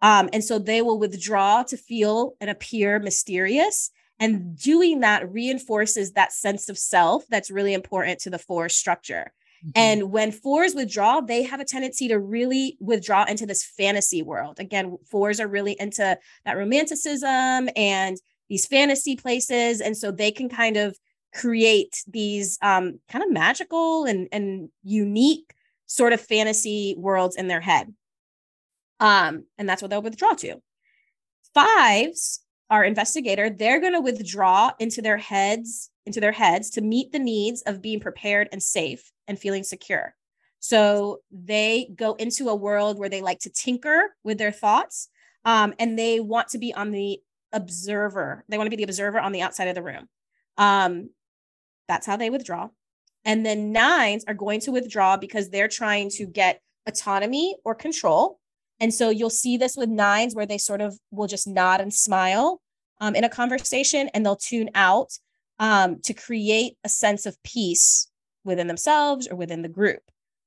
Um, 0.01 0.29
and 0.33 0.43
so 0.43 0.59
they 0.59 0.81
will 0.81 0.99
withdraw 0.99 1.63
to 1.63 1.77
feel 1.77 2.35
and 2.39 2.49
appear 2.49 2.99
mysterious. 2.99 3.89
And 4.19 4.57
doing 4.57 5.01
that 5.01 5.31
reinforces 5.31 6.13
that 6.13 6.33
sense 6.33 6.69
of 6.69 6.77
self 6.77 7.23
that's 7.29 7.51
really 7.51 7.73
important 7.73 8.19
to 8.19 8.29
the 8.29 8.39
four 8.39 8.69
structure. 8.69 9.31
And 9.75 10.11
when 10.11 10.31
fours 10.31 10.75
withdraw, 10.75 11.19
they 11.19 11.43
have 11.43 11.59
a 11.59 11.65
tendency 11.65 12.07
to 12.09 12.19
really 12.19 12.77
withdraw 12.79 13.25
into 13.25 13.45
this 13.45 13.63
fantasy 13.63 14.21
world. 14.21 14.59
Again, 14.59 14.97
fours 15.09 15.39
are 15.39 15.47
really 15.47 15.75
into 15.79 16.17
that 16.45 16.57
romanticism 16.57 17.69
and 17.75 18.17
these 18.49 18.65
fantasy 18.65 19.15
places. 19.15 19.81
And 19.81 19.97
so 19.97 20.11
they 20.11 20.31
can 20.31 20.47
kind 20.47 20.77
of 20.77 20.97
create 21.33 22.03
these 22.07 22.57
um, 22.61 22.99
kind 23.09 23.23
of 23.23 23.31
magical 23.31 24.05
and, 24.05 24.27
and 24.31 24.69
unique 24.83 25.53
sort 25.85 26.13
of 26.13 26.21
fantasy 26.21 26.95
worlds 26.97 27.35
in 27.35 27.47
their 27.47 27.61
head. 27.61 27.93
Um, 28.99 29.45
and 29.57 29.67
that's 29.67 29.81
what 29.81 29.91
they'll 29.91 30.01
withdraw 30.01 30.33
to. 30.33 30.61
Fives 31.53 32.41
are 32.69 32.83
investigator. 32.83 33.49
They're 33.49 33.79
going 33.79 33.93
to 33.93 34.01
withdraw 34.01 34.71
into 34.79 35.01
their 35.01 35.17
heads, 35.17 35.89
into 36.05 36.19
their 36.19 36.31
heads 36.31 36.69
to 36.71 36.81
meet 36.81 37.11
the 37.11 37.19
needs 37.19 37.61
of 37.63 37.81
being 37.81 37.99
prepared 37.99 38.49
and 38.51 38.61
safe 38.61 39.11
and 39.27 39.39
feeling 39.39 39.63
secure. 39.63 40.15
So 40.59 41.19
they 41.31 41.89
go 41.95 42.15
into 42.15 42.49
a 42.49 42.55
world 42.55 42.99
where 42.99 43.09
they 43.09 43.21
like 43.21 43.39
to 43.39 43.49
tinker 43.49 44.15
with 44.23 44.37
their 44.37 44.51
thoughts 44.51 45.09
um, 45.45 45.73
and 45.79 45.97
they 45.97 46.19
want 46.19 46.49
to 46.49 46.57
be 46.57 46.73
on 46.73 46.91
the 46.91 47.19
observer. 47.53 48.43
They 48.49 48.57
want 48.57 48.67
to 48.67 48.75
be 48.75 48.75
the 48.75 48.89
observer 48.89 49.19
on 49.19 49.31
the 49.31 49.41
outside 49.41 49.67
of 49.69 49.75
the 49.75 49.83
room. 49.83 50.09
Um, 50.57 51.11
that's 51.87 52.05
how 52.05 52.17
they 52.17 52.29
withdraw. 52.29 52.69
And 53.25 53.45
then 53.45 53.71
nines 53.71 54.23
are 54.27 54.33
going 54.33 54.61
to 54.61 54.71
withdraw 54.71 55.17
because 55.17 55.49
they're 55.49 55.67
trying 55.67 56.09
to 56.11 56.25
get 56.25 56.61
autonomy 56.87 57.55
or 57.65 57.75
control. 57.75 58.39
And 58.79 58.93
so 58.93 59.09
you'll 59.09 59.29
see 59.29 59.57
this 59.57 59.75
with 59.75 59.89
nines 59.89 60.35
where 60.35 60.45
they 60.45 60.57
sort 60.57 60.81
of 60.81 60.97
will 61.11 61.27
just 61.27 61.47
nod 61.47 61.81
and 61.81 61.93
smile 61.93 62.61
um, 62.99 63.15
in 63.15 63.23
a 63.23 63.29
conversation 63.29 64.09
and 64.13 64.25
they'll 64.25 64.35
tune 64.35 64.69
out 64.75 65.11
um, 65.59 65.99
to 66.03 66.13
create 66.13 66.77
a 66.83 66.89
sense 66.89 67.25
of 67.25 67.41
peace 67.43 68.09
within 68.43 68.67
themselves 68.67 69.27
or 69.27 69.35
within 69.35 69.61
the 69.61 69.69
group. 69.69 70.01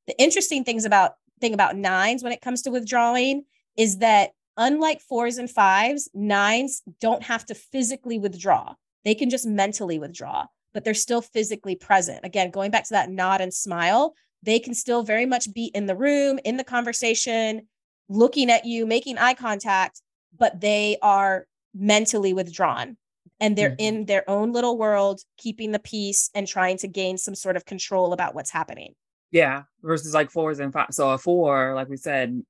The 0.06 0.20
interesting 0.20 0.64
things 0.64 0.84
about 0.84 1.14
thing 1.40 1.54
about 1.54 1.76
nines 1.76 2.22
when 2.22 2.32
it 2.32 2.42
comes 2.42 2.62
to 2.62 2.70
withdrawing 2.70 3.44
is 3.76 3.98
that 3.98 4.30
unlike 4.56 5.00
fours 5.00 5.38
and 5.38 5.50
fives, 5.50 6.08
nines 6.12 6.82
don't 7.00 7.22
have 7.22 7.46
to 7.46 7.54
physically 7.54 8.18
withdraw. 8.18 8.74
They 9.04 9.14
can 9.14 9.30
just 9.30 9.46
mentally 9.46 9.98
withdraw, 9.98 10.46
but 10.72 10.84
they're 10.84 10.94
still 10.94 11.22
physically 11.22 11.76
present. 11.76 12.20
Again, 12.24 12.50
going 12.50 12.70
back 12.70 12.84
to 12.84 12.92
that 12.94 13.10
nod 13.10 13.40
and 13.40 13.52
smile, 13.52 14.14
they 14.42 14.58
can 14.58 14.74
still 14.74 15.02
very 15.02 15.26
much 15.26 15.52
be 15.52 15.66
in 15.74 15.86
the 15.86 15.96
room, 15.96 16.38
in 16.44 16.56
the 16.56 16.64
conversation, 16.64 17.68
looking 18.08 18.50
at 18.50 18.64
you, 18.64 18.86
making 18.86 19.18
eye 19.18 19.34
contact, 19.34 20.00
but 20.36 20.60
they 20.60 20.96
are 21.02 21.46
mentally 21.74 22.32
withdrawn 22.32 22.96
and 23.38 23.56
they're 23.56 23.70
Mhm. 23.70 23.76
in 23.78 24.04
their 24.06 24.28
own 24.28 24.52
little 24.52 24.76
world, 24.76 25.20
keeping 25.36 25.72
the 25.72 25.78
peace 25.78 26.30
and 26.34 26.46
trying 26.46 26.76
to 26.78 26.88
gain 26.88 27.16
some 27.16 27.34
sort 27.34 27.56
of 27.56 27.64
control 27.64 28.12
about 28.12 28.34
what's 28.34 28.50
happening. 28.50 28.94
Yeah, 29.30 29.62
versus 29.82 30.12
like 30.12 30.30
fours 30.30 30.58
and 30.58 30.72
five. 30.72 30.88
So 30.90 31.10
a 31.10 31.18
four, 31.18 31.74
like 31.74 31.88
we 31.88 31.96
said, 31.96 32.42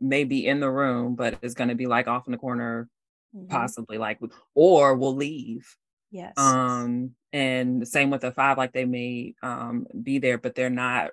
may 0.00 0.24
be 0.24 0.46
in 0.46 0.60
the 0.60 0.70
room, 0.70 1.16
but 1.16 1.38
is 1.42 1.54
going 1.54 1.70
to 1.70 1.74
be 1.74 1.86
like 1.86 2.06
off 2.06 2.26
in 2.28 2.32
the 2.32 2.38
corner, 2.38 2.88
Mhm. 3.34 3.48
possibly 3.48 3.98
like, 3.98 4.20
or 4.54 4.94
will 4.96 5.14
leave. 5.14 5.76
Yes. 6.12 6.34
Um, 6.38 7.16
and 7.32 7.80
the 7.80 7.86
same 7.86 8.10
with 8.10 8.22
the 8.22 8.32
five, 8.32 8.58
like 8.58 8.72
they 8.72 8.84
may 8.84 9.34
um 9.42 9.86
be 10.02 10.18
there, 10.18 10.38
but 10.38 10.54
they're 10.54 10.70
not 10.70 11.10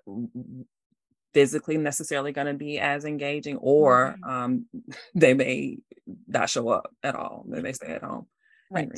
physically 1.34 1.78
necessarily 1.78 2.32
going 2.32 2.48
to 2.48 2.54
be 2.54 2.80
as 2.80 3.06
engaging, 3.06 3.58
or 3.58 4.16
um 4.24 4.66
they 5.16 5.34
may 5.34 5.78
not 6.28 6.50
show 6.50 6.70
up 6.70 6.94
at 7.04 7.16
all. 7.16 7.46
They 7.48 7.62
may 7.62 7.74
stay 7.74 7.94
at 7.94 8.04
home. 8.04 8.28
Right. 8.72 8.90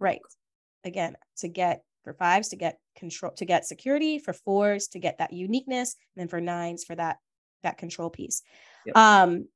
Right. 0.00 0.20
books. 0.20 0.36
Again, 0.84 1.16
to 1.38 1.48
get 1.48 1.82
for 2.04 2.14
fives 2.14 2.48
to 2.48 2.56
get 2.56 2.78
control 2.96 3.32
to 3.32 3.44
get 3.44 3.66
security, 3.66 4.18
for 4.18 4.32
fours 4.32 4.88
to 4.88 4.98
get 4.98 5.18
that 5.18 5.32
uniqueness, 5.32 5.96
and 6.16 6.22
then 6.22 6.28
for 6.28 6.40
nines 6.40 6.84
for 6.84 6.94
that 6.94 7.18
that 7.62 7.78
control 7.78 8.10
piece. 8.10 8.42
Yep. 8.86 8.96
Um 8.96 9.48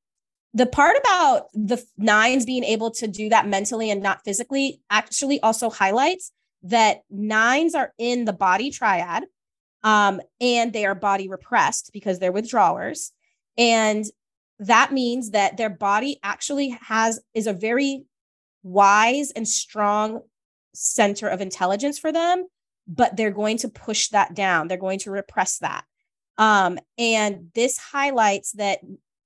the 0.54 0.66
part 0.66 0.96
about 0.98 1.46
the 1.54 1.82
nines 1.96 2.44
being 2.44 2.64
able 2.64 2.90
to 2.90 3.08
do 3.08 3.30
that 3.30 3.48
mentally 3.48 3.90
and 3.90 4.02
not 4.02 4.20
physically 4.22 4.82
actually 4.90 5.40
also 5.40 5.70
highlights 5.70 6.30
that 6.64 7.02
nines 7.10 7.74
are 7.74 7.92
in 7.98 8.24
the 8.24 8.32
body 8.32 8.70
triad 8.70 9.24
um, 9.82 10.20
and 10.40 10.72
they 10.72 10.86
are 10.86 10.94
body 10.94 11.28
repressed 11.28 11.90
because 11.92 12.18
they're 12.18 12.32
withdrawers. 12.32 13.12
And 13.58 14.04
that 14.58 14.92
means 14.92 15.30
that 15.30 15.56
their 15.56 15.70
body 15.70 16.18
actually 16.22 16.78
has 16.82 17.20
is 17.34 17.46
a 17.46 17.52
very 17.52 18.04
wise 18.62 19.32
and 19.32 19.46
strong 19.46 20.20
center 20.72 21.28
of 21.28 21.40
intelligence 21.40 21.98
for 21.98 22.12
them 22.12 22.46
but 22.86 23.16
they're 23.16 23.30
going 23.30 23.58
to 23.58 23.68
push 23.68 24.08
that 24.08 24.34
down. 24.34 24.68
They're 24.68 24.76
going 24.76 24.98
to 25.00 25.10
repress 25.10 25.58
that. 25.58 25.84
Um, 26.38 26.78
and 26.98 27.50
this 27.54 27.78
highlights 27.78 28.52
that 28.52 28.80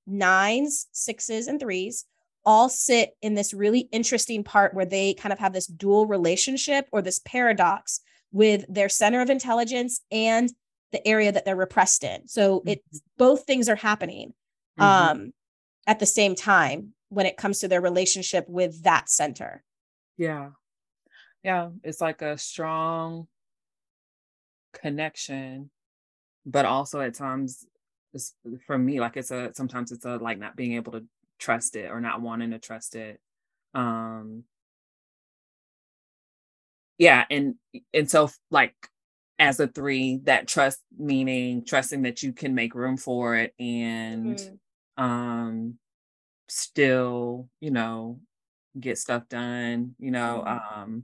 nines 0.05 0.87
sixes 0.91 1.47
and 1.47 1.59
threes 1.59 2.05
all 2.47 2.69
sit 2.69 3.11
in 3.21 3.35
this 3.35 3.53
really 3.53 3.81
interesting 3.91 4.43
part 4.43 4.73
where 4.73 4.85
they 4.85 5.13
kind 5.13 5.33
of 5.33 5.39
have 5.39 5.53
this 5.53 5.67
dual 5.67 6.07
relationship 6.07 6.87
or 6.91 7.01
this 7.01 7.19
paradox 7.19 7.99
with 8.31 8.65
their 8.67 8.89
center 8.89 9.21
of 9.21 9.29
intelligence 9.29 10.01
and 10.11 10.51
the 10.91 11.05
area 11.05 11.31
that 11.31 11.43
they're 11.43 11.55
repressed 11.55 12.03
in 12.03 12.27
so 12.27 12.63
it 12.65 12.81
both 13.17 13.43
things 13.43 13.67
are 13.67 13.75
happening 13.75 14.33
mm-hmm. 14.79 14.83
um, 14.83 15.33
at 15.85 15.99
the 15.99 16.05
same 16.05 16.33
time 16.33 16.93
when 17.09 17.25
it 17.25 17.37
comes 17.37 17.59
to 17.59 17.67
their 17.67 17.81
relationship 17.81 18.45
with 18.47 18.83
that 18.83 19.09
center. 19.09 19.63
Yeah. 20.17 20.49
Yeah. 21.43 21.69
It's 21.83 22.01
like 22.01 22.21
a 22.21 22.37
strong 22.37 23.27
connection, 24.73 25.69
but 26.45 26.65
also 26.65 26.99
at 27.01 27.13
times, 27.13 27.65
for 28.65 28.77
me, 28.77 28.99
like 28.99 29.15
it's 29.15 29.31
a 29.31 29.51
sometimes 29.53 29.91
it's 29.91 30.05
a 30.05 30.17
like 30.17 30.39
not 30.39 30.55
being 30.55 30.73
able 30.73 30.93
to 30.93 31.05
trust 31.39 31.75
it 31.75 31.91
or 31.91 32.01
not 32.01 32.21
wanting 32.21 32.51
to 32.51 32.59
trust 32.59 32.95
it. 32.95 33.19
Um, 33.73 34.43
yeah 36.97 37.25
and 37.29 37.55
and 37.93 38.09
so 38.09 38.29
like 38.51 38.73
as 39.39 39.59
a 39.59 39.67
three 39.67 40.19
that 40.23 40.47
trust 40.47 40.81
meaning 40.97 41.63
trusting 41.63 42.01
that 42.03 42.23
you 42.23 42.33
can 42.33 42.55
make 42.55 42.73
room 42.73 42.97
for 42.97 43.35
it 43.35 43.53
and 43.59 44.37
mm-hmm. 44.37 45.03
um 45.03 45.75
still 46.49 47.47
you 47.59 47.71
know 47.71 48.19
get 48.79 48.97
stuff 48.97 49.27
done 49.29 49.95
you 49.99 50.11
know 50.11 50.43
mm-hmm. 50.45 50.81
um 50.81 51.03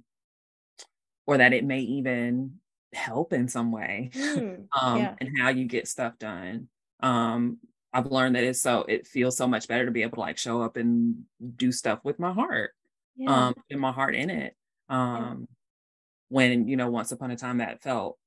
or 1.25 1.37
that 1.37 1.53
it 1.53 1.63
may 1.63 1.79
even 1.79 2.53
help 2.93 3.33
in 3.33 3.47
some 3.47 3.71
way 3.71 4.09
mm, 4.13 4.65
um 4.81 4.99
yeah. 4.99 5.15
and 5.19 5.29
how 5.39 5.49
you 5.49 5.65
get 5.65 5.87
stuff 5.87 6.17
done 6.19 6.67
um 7.01 7.57
i've 7.93 8.11
learned 8.11 8.35
that 8.35 8.43
it's 8.43 8.61
so 8.61 8.85
it 8.87 9.07
feels 9.07 9.37
so 9.37 9.47
much 9.47 9.67
better 9.67 9.85
to 9.85 9.91
be 9.91 10.01
able 10.01 10.15
to 10.15 10.21
like 10.21 10.37
show 10.37 10.61
up 10.61 10.77
and 10.77 11.23
do 11.55 11.71
stuff 11.71 11.99
with 12.03 12.19
my 12.19 12.31
heart 12.31 12.71
yeah. 13.15 13.47
um 13.47 13.55
in 13.69 13.79
my 13.79 13.91
heart 13.91 14.15
in 14.15 14.29
it 14.29 14.55
um 14.89 15.47
when 16.29 16.67
you 16.67 16.75
know 16.75 16.89
once 16.89 17.11
upon 17.11 17.31
a 17.31 17.35
time 17.35 17.57
that 17.57 17.81
felt 17.81 18.17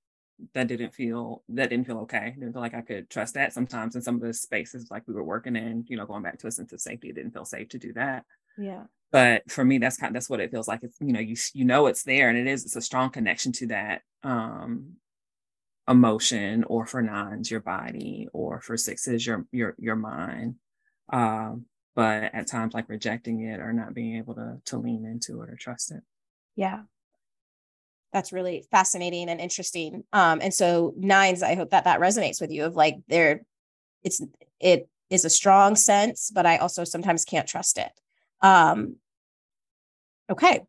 that 0.52 0.68
didn't 0.68 0.94
feel 0.94 1.42
that 1.48 1.70
didn't 1.70 1.86
feel 1.86 1.98
okay 1.98 2.34
didn't 2.38 2.52
feel 2.52 2.62
like 2.62 2.74
i 2.74 2.80
could 2.80 3.08
trust 3.08 3.34
that 3.34 3.52
sometimes 3.52 3.96
in 3.96 4.02
some 4.02 4.16
of 4.16 4.20
the 4.20 4.32
spaces 4.32 4.90
like 4.90 5.02
we 5.06 5.14
were 5.14 5.24
working 5.24 5.56
in 5.56 5.84
you 5.88 5.96
know 5.96 6.06
going 6.06 6.22
back 6.22 6.38
to 6.38 6.46
a 6.46 6.50
sense 6.50 6.72
of 6.72 6.80
safety 6.80 7.08
it 7.08 7.14
didn't 7.14 7.32
feel 7.32 7.44
safe 7.44 7.68
to 7.68 7.78
do 7.78 7.92
that. 7.94 8.24
Yeah. 8.58 8.84
But 9.12 9.50
for 9.50 9.64
me 9.64 9.78
that's 9.78 9.96
kind 9.96 10.10
of, 10.10 10.14
that's 10.14 10.28
what 10.28 10.40
it 10.40 10.50
feels 10.50 10.68
like 10.68 10.82
it's 10.82 10.96
you 11.00 11.12
know 11.12 11.20
you 11.20 11.36
you 11.54 11.64
know 11.64 11.86
it's 11.86 12.02
there 12.02 12.28
and 12.28 12.36
it 12.36 12.46
is 12.46 12.64
it's 12.64 12.76
a 12.76 12.82
strong 12.82 13.10
connection 13.10 13.52
to 13.52 13.66
that 13.68 14.02
um 14.22 14.96
emotion 15.88 16.64
or 16.64 16.86
for 16.86 17.02
nines 17.02 17.50
your 17.50 17.60
body 17.60 18.28
or 18.32 18.60
for 18.60 18.76
sixes 18.76 19.26
your 19.26 19.46
your 19.52 19.74
your 19.78 19.96
mind 19.96 20.56
um 21.12 21.64
but 21.94 22.24
at 22.34 22.46
times 22.46 22.74
like 22.74 22.88
rejecting 22.88 23.42
it 23.42 23.60
or 23.60 23.72
not 23.72 23.94
being 23.94 24.16
able 24.16 24.34
to 24.34 24.58
to 24.64 24.78
lean 24.78 25.04
into 25.04 25.42
it 25.42 25.50
or 25.50 25.56
trust 25.56 25.92
it 25.92 26.02
yeah 26.56 26.80
that's 28.16 28.32
really 28.32 28.64
fascinating 28.70 29.28
and 29.28 29.40
interesting. 29.40 30.02
Um, 30.14 30.40
and 30.40 30.52
so 30.52 30.94
nines, 30.96 31.42
I 31.42 31.54
hope 31.54 31.70
that 31.70 31.84
that 31.84 32.00
resonates 32.00 32.40
with 32.40 32.50
you 32.50 32.64
of 32.64 32.74
like 32.74 32.96
there, 33.08 33.42
it's 34.02 34.22
it 34.58 34.88
is 35.10 35.26
a 35.26 35.30
strong 35.30 35.76
sense, 35.76 36.30
but 36.34 36.46
I 36.46 36.56
also 36.56 36.84
sometimes 36.84 37.26
can't 37.26 37.46
trust 37.46 37.76
it. 37.76 37.90
Um, 38.40 38.96
okay, 40.30 40.60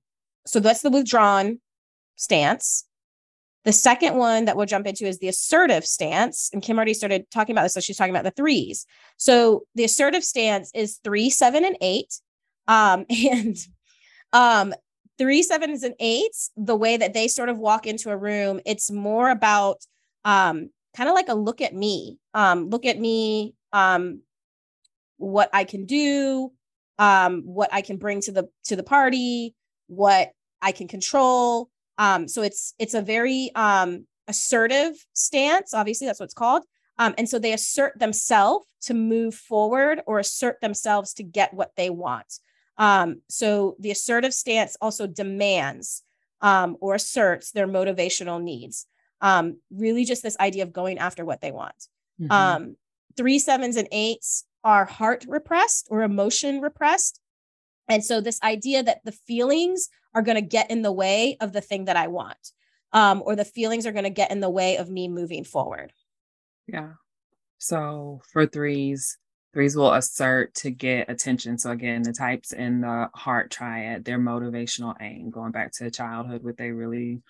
so 0.46 0.60
that's 0.60 0.82
the 0.82 0.90
withdrawn 0.90 1.60
stance. 2.18 2.86
The 3.68 3.74
second 3.74 4.16
one 4.16 4.46
that 4.46 4.56
we'll 4.56 4.66
jump 4.66 4.88
into 4.88 5.06
is 5.06 5.20
the 5.20 5.28
assertive 5.28 5.86
stance. 5.86 6.50
And 6.54 6.62
Kim 6.64 6.78
already 6.78 6.94
started 6.94 7.30
talking 7.32 7.54
about 7.54 7.64
this. 7.64 7.74
So 7.74 7.82
she's 7.82 7.98
talking 7.98 8.16
about 8.16 8.24
the 8.24 8.32
threes. 8.32 8.86
So 9.18 9.66
the 9.76 9.84
assertive 9.84 10.24
stance 10.24 10.72
is 10.74 11.02
three, 11.04 11.30
seven, 11.30 11.66
and 11.66 11.76
eight. 11.82 12.18
Um, 12.70 13.06
and 13.10 13.58
um, 14.32 14.74
three 15.18 15.44
sevens 15.44 15.84
and 15.84 15.96
eights 16.00 16.50
the 16.56 16.78
way 16.78 16.96
that 16.96 17.14
they 17.14 17.28
sort 17.28 17.50
of 17.50 17.58
walk 17.58 17.86
into 17.88 18.10
a 18.10 18.16
room 18.16 18.62
it's 18.66 18.92
more 18.92 19.30
about 19.30 19.78
um 20.26 20.70
kind 20.96 21.10
of 21.10 21.16
like 21.16 21.30
a 21.30 21.34
look 21.34 21.60
at 21.60 21.74
me 21.74 22.20
um 22.34 22.70
look 22.70 22.86
at 22.86 23.00
me 23.00 23.56
um 23.74 24.22
what 25.18 25.50
i 25.54 25.64
can 25.64 25.86
do 25.86 26.52
um 27.00 27.42
what 27.46 27.74
i 27.74 27.82
can 27.82 27.98
bring 27.98 28.22
to 28.22 28.32
the 28.32 28.48
to 28.64 28.76
the 28.76 28.84
party 28.84 29.56
what 29.88 30.32
i 30.62 30.72
can 30.72 30.88
control 30.88 31.68
um 31.98 32.27
so 32.27 32.42
it's 32.42 32.74
it's 32.79 32.94
a 32.94 33.01
very 33.01 33.51
um 33.55 34.05
assertive 34.27 34.94
stance 35.14 35.74
obviously 35.74 36.07
that's 36.07 36.20
what 36.20 36.25
it's 36.25 36.33
called 36.33 36.64
um 36.98 37.14
and 37.18 37.29
so 37.29 37.40
they 37.40 37.53
assert 37.53 37.98
themselves 38.00 38.66
to 38.81 38.94
move 38.94 39.33
forward 39.33 40.01
or 40.05 40.20
assert 40.20 40.60
themselves 40.62 41.14
to 41.14 41.24
get 41.24 41.53
what 41.53 41.72
they 41.75 41.90
want 41.90 42.40
um, 42.77 43.22
so 43.27 43.75
the 43.79 43.92
assertive 43.92 44.33
stance 44.33 44.77
also 44.81 45.07
demands 45.07 46.03
um, 46.42 46.77
or 46.79 46.96
asserts 46.96 47.51
their 47.51 47.68
motivational 47.68 48.42
needs. 48.42 48.86
Um, 49.20 49.57
really, 49.72 50.05
just 50.05 50.22
this 50.22 50.38
idea 50.40 50.64
of 50.64 50.74
going 50.74 51.00
after 51.00 51.25
what 51.25 51.42
they 51.42 51.51
want. 51.51 51.88
Mm-hmm. 52.22 52.31
Um, 52.31 52.75
three 53.16 53.40
sevens 53.40 53.77
and 53.77 53.88
eights 53.92 54.46
are 54.64 54.86
heart 54.86 55.25
repressed 55.27 55.88
or 55.90 56.03
emotion 56.03 56.62
repressed. 56.62 57.20
And 57.90 58.04
so, 58.04 58.22
this 58.22 58.42
idea 58.44 58.84
that 58.84 59.02
the 59.06 59.12
feelings 59.12 59.90
are 60.14 60.22
going 60.22 60.36
to 60.36 60.42
get 60.42 60.70
in 60.70 60.82
the 60.82 60.92
way 60.92 61.38
of 61.40 61.54
the 61.54 61.62
thing 61.62 61.86
that 61.86 61.98
I 61.98 62.08
want, 62.08 62.52
um, 62.94 63.24
or 63.26 63.36
the 63.36 63.46
feelings 63.46 63.86
are 63.86 63.92
going 63.92 64.04
to 64.04 64.10
get 64.10 64.32
in 64.32 64.40
the 64.40 64.50
way 64.50 64.78
of 64.78 64.90
me 64.90 65.08
moving 65.08 65.44
forward. 65.44 65.94
Yeah. 66.68 66.94
So, 67.60 68.22
for 68.32 68.46
threes, 68.46 69.18
Threes 69.58 69.76
will 69.76 69.94
assert 69.94 70.54
to 70.56 70.70
get 70.70 71.10
attention. 71.10 71.58
So 71.58 71.72
again, 71.72 72.04
the 72.04 72.14
types 72.14 72.54
in 72.54 72.82
the 72.82 73.10
heart 73.16 73.50
triad, 73.50 74.06
their 74.06 74.20
motivational 74.20 74.94
aim, 75.02 75.32
going 75.32 75.52
back 75.52 75.72
to 75.74 75.90
childhood, 75.90 76.44
what 76.44 76.58
they 76.58 76.70
really 76.70 77.24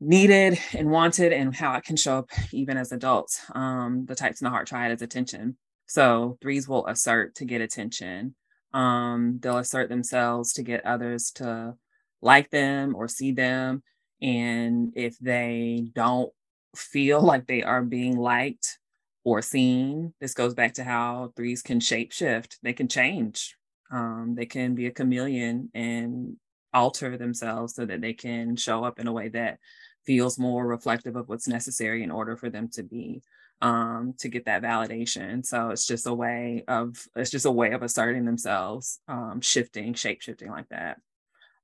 needed 0.00 0.60
and 0.72 0.90
wanted, 0.90 1.32
and 1.32 1.56
how 1.56 1.74
it 1.74 1.82
can 1.82 1.96
show 1.96 2.18
up 2.18 2.30
even 2.52 2.76
as 2.76 2.92
adults. 2.92 3.40
Um, 3.52 4.04
the 4.06 4.14
types 4.14 4.40
in 4.40 4.44
the 4.44 4.50
heart 4.50 4.68
triad 4.68 4.92
is 4.92 5.02
attention. 5.02 5.56
So 5.86 6.38
threes 6.40 6.68
will 6.68 6.86
assert 6.86 7.34
to 7.34 7.44
get 7.46 7.60
attention. 7.60 8.36
Um, 8.72 9.38
they'll 9.40 9.58
assert 9.58 9.88
themselves 9.88 10.52
to 10.54 10.62
get 10.62 10.86
others 10.86 11.30
to 11.32 11.74
like 12.20 12.50
them 12.50 12.94
or 12.94 13.08
see 13.08 13.32
them. 13.32 13.82
And 14.20 14.92
if 14.96 15.18
they 15.18 15.88
don't 15.94 16.32
feel 16.76 17.20
like 17.22 17.46
they 17.46 17.62
are 17.62 17.82
being 17.82 18.16
liked 18.16 18.78
or 19.24 19.42
seen. 19.42 20.12
This 20.20 20.34
goes 20.34 20.54
back 20.54 20.74
to 20.74 20.84
how 20.84 21.32
threes 21.36 21.62
can 21.62 21.80
shape 21.80 22.12
shift. 22.12 22.58
They 22.62 22.72
can 22.72 22.88
change. 22.88 23.56
Um, 23.90 24.34
they 24.36 24.46
can 24.46 24.74
be 24.74 24.86
a 24.86 24.90
chameleon 24.90 25.70
and 25.74 26.36
alter 26.74 27.16
themselves 27.16 27.74
so 27.74 27.84
that 27.84 28.00
they 28.00 28.14
can 28.14 28.56
show 28.56 28.84
up 28.84 28.98
in 28.98 29.06
a 29.06 29.12
way 29.12 29.28
that 29.28 29.58
feels 30.06 30.38
more 30.38 30.66
reflective 30.66 31.14
of 31.14 31.28
what's 31.28 31.46
necessary 31.46 32.02
in 32.02 32.10
order 32.10 32.36
for 32.36 32.50
them 32.50 32.68
to 32.72 32.82
be 32.82 33.22
um, 33.62 34.14
to 34.18 34.28
get 34.28 34.44
that 34.46 34.62
validation. 34.62 35.46
So 35.46 35.70
it's 35.70 35.86
just 35.86 36.06
a 36.06 36.12
way 36.12 36.64
of 36.66 37.06
it's 37.16 37.30
just 37.30 37.46
a 37.46 37.50
way 37.50 37.70
of 37.70 37.82
asserting 37.82 38.24
themselves, 38.24 39.00
um, 39.08 39.40
shifting, 39.40 39.94
shape 39.94 40.20
shifting 40.20 40.50
like 40.50 40.68
that. 40.68 40.98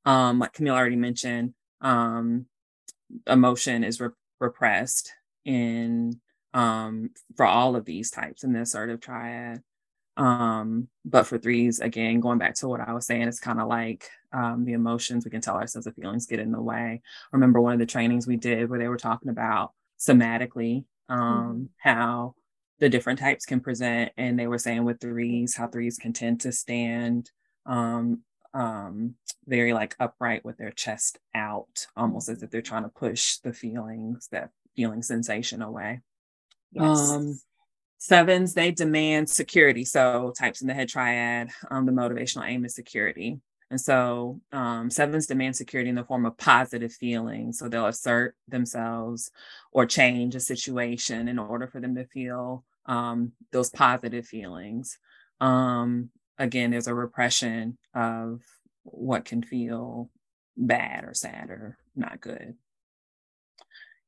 Um, 0.06 0.38
like 0.38 0.54
Camille 0.54 0.76
already 0.76 0.96
mentioned, 0.96 1.54
um, 1.80 2.46
emotion 3.26 3.84
is 3.84 4.00
re- 4.00 4.10
repressed 4.40 5.12
in 5.44 6.20
um, 6.54 7.10
for 7.36 7.44
all 7.44 7.74
of 7.76 7.84
these 7.84 8.10
types 8.10 8.44
in 8.44 8.52
the 8.52 8.60
assertive 8.60 9.00
triad. 9.00 9.62
Um, 10.16 10.88
but 11.04 11.26
for 11.26 11.38
threes, 11.38 11.80
again, 11.80 12.20
going 12.20 12.38
back 12.38 12.54
to 12.56 12.68
what 12.68 12.80
I 12.80 12.92
was 12.92 13.06
saying, 13.06 13.22
it's 13.22 13.40
kind 13.40 13.60
of 13.60 13.68
like 13.68 14.08
um, 14.32 14.64
the 14.64 14.72
emotions, 14.72 15.24
we 15.24 15.30
can 15.30 15.40
tell 15.40 15.56
ourselves 15.56 15.84
the 15.84 15.92
feelings 15.92 16.26
get 16.26 16.40
in 16.40 16.52
the 16.52 16.60
way. 16.60 17.02
remember 17.32 17.60
one 17.60 17.72
of 17.72 17.78
the 17.78 17.86
trainings 17.86 18.26
we 18.26 18.36
did 18.36 18.68
where 18.68 18.78
they 18.78 18.88
were 18.88 18.96
talking 18.96 19.30
about 19.30 19.72
somatically 19.98 20.84
um, 21.08 21.18
mm-hmm. 21.18 21.64
how 21.78 22.34
the 22.78 22.88
different 22.88 23.18
types 23.18 23.44
can 23.44 23.60
present. 23.60 24.12
And 24.16 24.38
they 24.38 24.46
were 24.46 24.58
saying 24.58 24.84
with 24.84 25.00
threes, 25.00 25.56
how 25.56 25.68
threes 25.68 25.98
can 25.98 26.12
tend 26.12 26.40
to 26.42 26.52
stand 26.52 27.30
um, 27.66 28.22
um, 28.54 29.14
very 29.46 29.72
like 29.72 29.96
upright 30.00 30.44
with 30.44 30.56
their 30.56 30.70
chest 30.70 31.18
out, 31.34 31.86
almost 31.96 32.28
as 32.28 32.42
if 32.42 32.50
they're 32.50 32.62
trying 32.62 32.84
to 32.84 32.88
push 32.88 33.38
the 33.38 33.52
feelings, 33.52 34.28
that 34.32 34.50
feeling 34.76 35.02
sensation 35.02 35.62
away. 35.62 36.00
Yes. 36.72 37.10
Um, 37.10 37.38
sevens, 37.98 38.54
they 38.54 38.70
demand 38.70 39.28
security. 39.28 39.84
So 39.84 40.32
types 40.38 40.60
in 40.60 40.68
the 40.68 40.74
head 40.74 40.88
triad, 40.88 41.50
um, 41.70 41.86
the 41.86 41.92
motivational 41.92 42.48
aim 42.48 42.64
is 42.64 42.74
security. 42.74 43.40
And 43.70 43.80
so 43.80 44.40
um, 44.50 44.90
sevens 44.90 45.26
demand 45.26 45.56
security 45.56 45.90
in 45.90 45.96
the 45.96 46.04
form 46.04 46.24
of 46.24 46.38
positive 46.38 46.92
feelings. 46.92 47.58
So 47.58 47.68
they'll 47.68 47.86
assert 47.86 48.34
themselves 48.48 49.30
or 49.72 49.84
change 49.84 50.34
a 50.34 50.40
situation 50.40 51.28
in 51.28 51.38
order 51.38 51.66
for 51.66 51.80
them 51.80 51.94
to 51.96 52.06
feel 52.06 52.64
um, 52.86 53.32
those 53.52 53.68
positive 53.68 54.26
feelings. 54.26 54.98
Um, 55.40 56.10
again, 56.38 56.70
there's 56.70 56.86
a 56.86 56.94
repression 56.94 57.76
of 57.94 58.40
what 58.84 59.26
can 59.26 59.42
feel 59.42 60.10
bad 60.56 61.04
or 61.04 61.12
sad 61.12 61.50
or 61.50 61.76
not 61.94 62.20
good. 62.20 62.54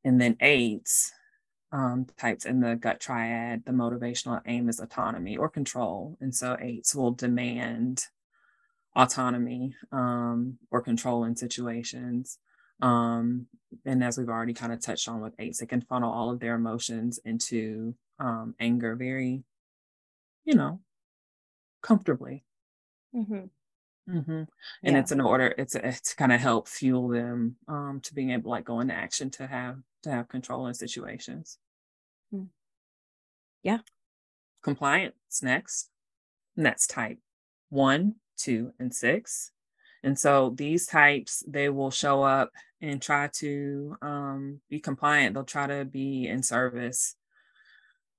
And 0.04 0.18
then 0.18 0.36
eights, 0.40 1.12
um, 1.72 2.06
types 2.16 2.46
in 2.46 2.60
the 2.60 2.76
gut 2.76 2.98
triad, 2.98 3.64
the 3.64 3.72
motivational 3.72 4.40
aim 4.46 4.68
is 4.68 4.80
autonomy 4.80 5.36
or 5.36 5.48
control. 5.48 6.16
And 6.20 6.34
so 6.34 6.56
eights 6.58 6.94
will 6.94 7.12
demand 7.12 8.06
autonomy 8.96 9.74
um, 9.92 10.58
or 10.70 10.82
control 10.82 11.24
in 11.24 11.36
situations. 11.36 12.38
Um, 12.82 13.46
and 13.84 14.02
as 14.02 14.18
we've 14.18 14.28
already 14.28 14.54
kind 14.54 14.72
of 14.72 14.80
touched 14.80 15.08
on 15.08 15.20
with 15.20 15.34
eights, 15.38 15.58
they 15.58 15.66
can 15.66 15.82
funnel 15.82 16.12
all 16.12 16.30
of 16.30 16.40
their 16.40 16.54
emotions 16.54 17.18
into 17.24 17.94
um, 18.18 18.54
anger 18.58 18.96
very, 18.96 19.44
you 20.44 20.54
know, 20.54 20.80
comfortably. 21.82 22.44
Mm-hmm. 23.14 23.46
Mm-hmm. 24.10 24.30
And 24.30 24.48
Yeah. 24.82 24.98
it's 24.98 25.12
in 25.12 25.20
order, 25.20 25.54
it's 25.56 25.74
it's 25.74 26.14
kind 26.14 26.32
of 26.32 26.40
help 26.40 26.68
fuel 26.68 27.08
them 27.08 27.56
um, 27.68 28.00
to 28.02 28.14
being 28.14 28.30
able 28.30 28.44
to 28.44 28.48
like 28.48 28.64
go 28.64 28.80
into 28.80 28.94
action 28.94 29.30
to 29.32 29.46
have 29.46 29.76
to 30.02 30.10
have 30.10 30.28
control 30.28 30.66
in 30.66 30.74
situations. 30.74 31.58
Mm. 32.34 32.48
Yeah. 33.62 33.78
Compliance 34.62 35.42
next. 35.42 35.90
And 36.56 36.66
that's 36.66 36.86
type 36.86 37.18
one, 37.68 38.16
two, 38.40 38.72
and 38.78 38.94
six. 38.94 39.52
And 40.02 40.18
so 40.18 40.54
these 40.56 40.86
types, 40.86 41.44
they 41.46 41.68
will 41.68 41.90
show 41.90 42.22
up 42.22 42.50
and 42.80 43.02
try 43.02 43.28
to 43.34 43.96
um, 44.00 44.60
be 44.70 44.80
compliant. 44.80 45.34
They'll 45.34 45.44
try 45.44 45.66
to 45.66 45.84
be 45.84 46.26
in 46.26 46.42
service 46.42 47.16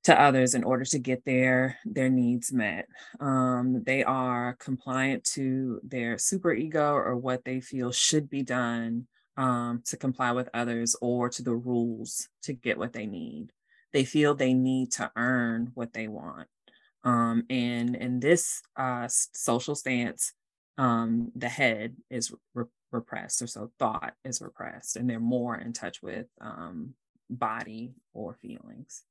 to 0.04 0.20
others 0.20 0.56
in 0.56 0.64
order 0.64 0.84
to 0.86 1.00
get 1.00 1.26
their 1.26 1.78
their 1.86 2.10
needs 2.10 2.52
met. 2.52 2.88
Um, 3.20 3.84
they 3.84 4.04
are 4.04 4.56
compliant 4.60 5.24
to 5.36 5.80
their 5.84 6.18
super 6.18 6.54
ego 6.54 6.94
or 6.94 7.16
what 7.16 7.46
they 7.46 7.62
feel 7.62 7.92
should 7.92 8.30
be 8.30 8.42
done 8.44 9.08
um, 9.38 9.84
to 9.86 9.98
comply 9.98 10.32
with 10.32 10.50
others 10.54 10.96
or 11.02 11.30
to 11.30 11.44
the 11.44 11.56
rules 11.56 12.28
to 12.44 12.54
get 12.54 12.78
what 12.78 12.94
they 12.94 13.06
need. 13.06 13.52
They 13.94 14.06
feel 14.06 14.34
they 14.34 14.54
need 14.54 14.92
to 14.94 15.12
earn 15.16 15.72
what 15.74 15.94
they 15.94 16.08
want. 16.08 16.48
Um, 17.04 17.44
and 17.50 17.96
in 17.96 18.20
this 18.20 18.62
uh, 18.76 19.08
social 19.10 19.76
stance, 19.76 20.34
um, 20.78 21.32
the 21.36 21.50
head 21.50 21.96
is 22.10 22.34
re- 22.54 22.66
repressed, 22.92 23.42
or 23.42 23.48
so 23.48 23.72
thought 23.80 24.14
is 24.24 24.42
repressed, 24.42 24.96
and 24.96 25.10
they're 25.10 25.20
more 25.20 25.56
in 25.56 25.74
touch 25.74 26.02
with 26.02 26.28
um, 26.40 26.94
body 27.30 27.94
or 28.14 28.36
feelings. 28.36 29.04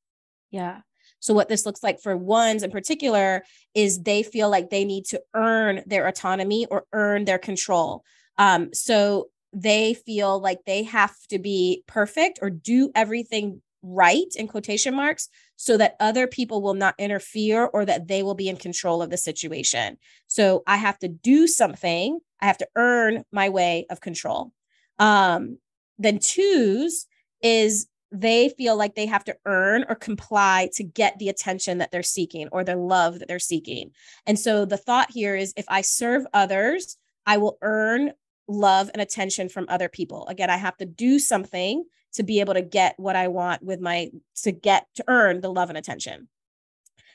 Yeah. 0.50 0.80
So 1.18 1.32
what 1.34 1.48
this 1.48 1.64
looks 1.64 1.82
like 1.82 2.00
for 2.00 2.16
ones 2.16 2.62
in 2.62 2.70
particular 2.70 3.44
is 3.74 4.02
they 4.02 4.22
feel 4.22 4.50
like 4.50 4.70
they 4.70 4.84
need 4.84 5.06
to 5.06 5.22
earn 5.34 5.82
their 5.86 6.06
autonomy 6.06 6.66
or 6.66 6.84
earn 6.92 7.24
their 7.24 7.38
control. 7.38 8.04
Um, 8.36 8.72
so 8.72 9.28
they 9.52 9.94
feel 9.94 10.40
like 10.40 10.60
they 10.64 10.84
have 10.84 11.14
to 11.28 11.38
be 11.38 11.82
perfect 11.86 12.38
or 12.42 12.50
do 12.50 12.90
everything 12.94 13.62
right 13.82 14.26
in 14.36 14.46
quotation 14.46 14.94
marks 14.94 15.28
so 15.56 15.76
that 15.76 15.96
other 16.00 16.26
people 16.26 16.62
will 16.62 16.74
not 16.74 16.94
interfere 16.98 17.66
or 17.66 17.84
that 17.84 18.08
they 18.08 18.22
will 18.22 18.34
be 18.34 18.48
in 18.48 18.56
control 18.56 19.02
of 19.02 19.10
the 19.10 19.16
situation. 19.16 19.96
So 20.26 20.62
I 20.66 20.76
have 20.76 20.98
to 21.00 21.08
do 21.08 21.46
something, 21.46 22.18
I 22.40 22.46
have 22.46 22.58
to 22.58 22.68
earn 22.76 23.24
my 23.32 23.48
way 23.48 23.86
of 23.90 24.00
control. 24.00 24.52
Um, 24.98 25.58
then 25.98 26.18
twos 26.18 27.06
is 27.42 27.86
they 28.12 28.48
feel 28.50 28.76
like 28.76 28.94
they 28.94 29.06
have 29.06 29.24
to 29.24 29.36
earn 29.46 29.84
or 29.88 29.94
comply 29.94 30.68
to 30.74 30.82
get 30.82 31.18
the 31.18 31.28
attention 31.28 31.78
that 31.78 31.92
they're 31.92 32.02
seeking 32.02 32.48
or 32.50 32.64
the 32.64 32.76
love 32.76 33.18
that 33.18 33.28
they're 33.28 33.38
seeking. 33.38 33.92
And 34.26 34.38
so 34.38 34.64
the 34.64 34.76
thought 34.76 35.10
here 35.10 35.36
is 35.36 35.54
if 35.56 35.64
I 35.68 35.82
serve 35.82 36.26
others, 36.34 36.96
I 37.26 37.36
will 37.36 37.56
earn 37.62 38.12
love 38.48 38.90
and 38.92 39.00
attention 39.00 39.48
from 39.48 39.66
other 39.68 39.88
people. 39.88 40.26
Again, 40.26 40.50
I 40.50 40.56
have 40.56 40.76
to 40.78 40.86
do 40.86 41.18
something 41.18 41.84
to 42.14 42.22
be 42.22 42.40
able 42.40 42.54
to 42.54 42.62
get 42.62 42.98
what 42.98 43.16
I 43.16 43.28
want 43.28 43.62
with 43.62 43.80
my 43.80 44.10
to 44.42 44.52
get 44.52 44.86
to 44.96 45.04
earn 45.08 45.40
the 45.40 45.52
love 45.52 45.68
and 45.68 45.78
attention. 45.78 46.28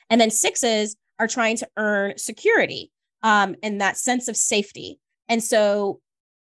And 0.09 0.21
then 0.21 0.31
sixes 0.31 0.95
are 1.19 1.27
trying 1.27 1.57
to 1.57 1.69
earn 1.77 2.17
security 2.17 2.91
um, 3.23 3.55
and 3.63 3.81
that 3.81 3.97
sense 3.97 4.27
of 4.27 4.37
safety. 4.37 4.99
And 5.27 5.43
so 5.43 5.99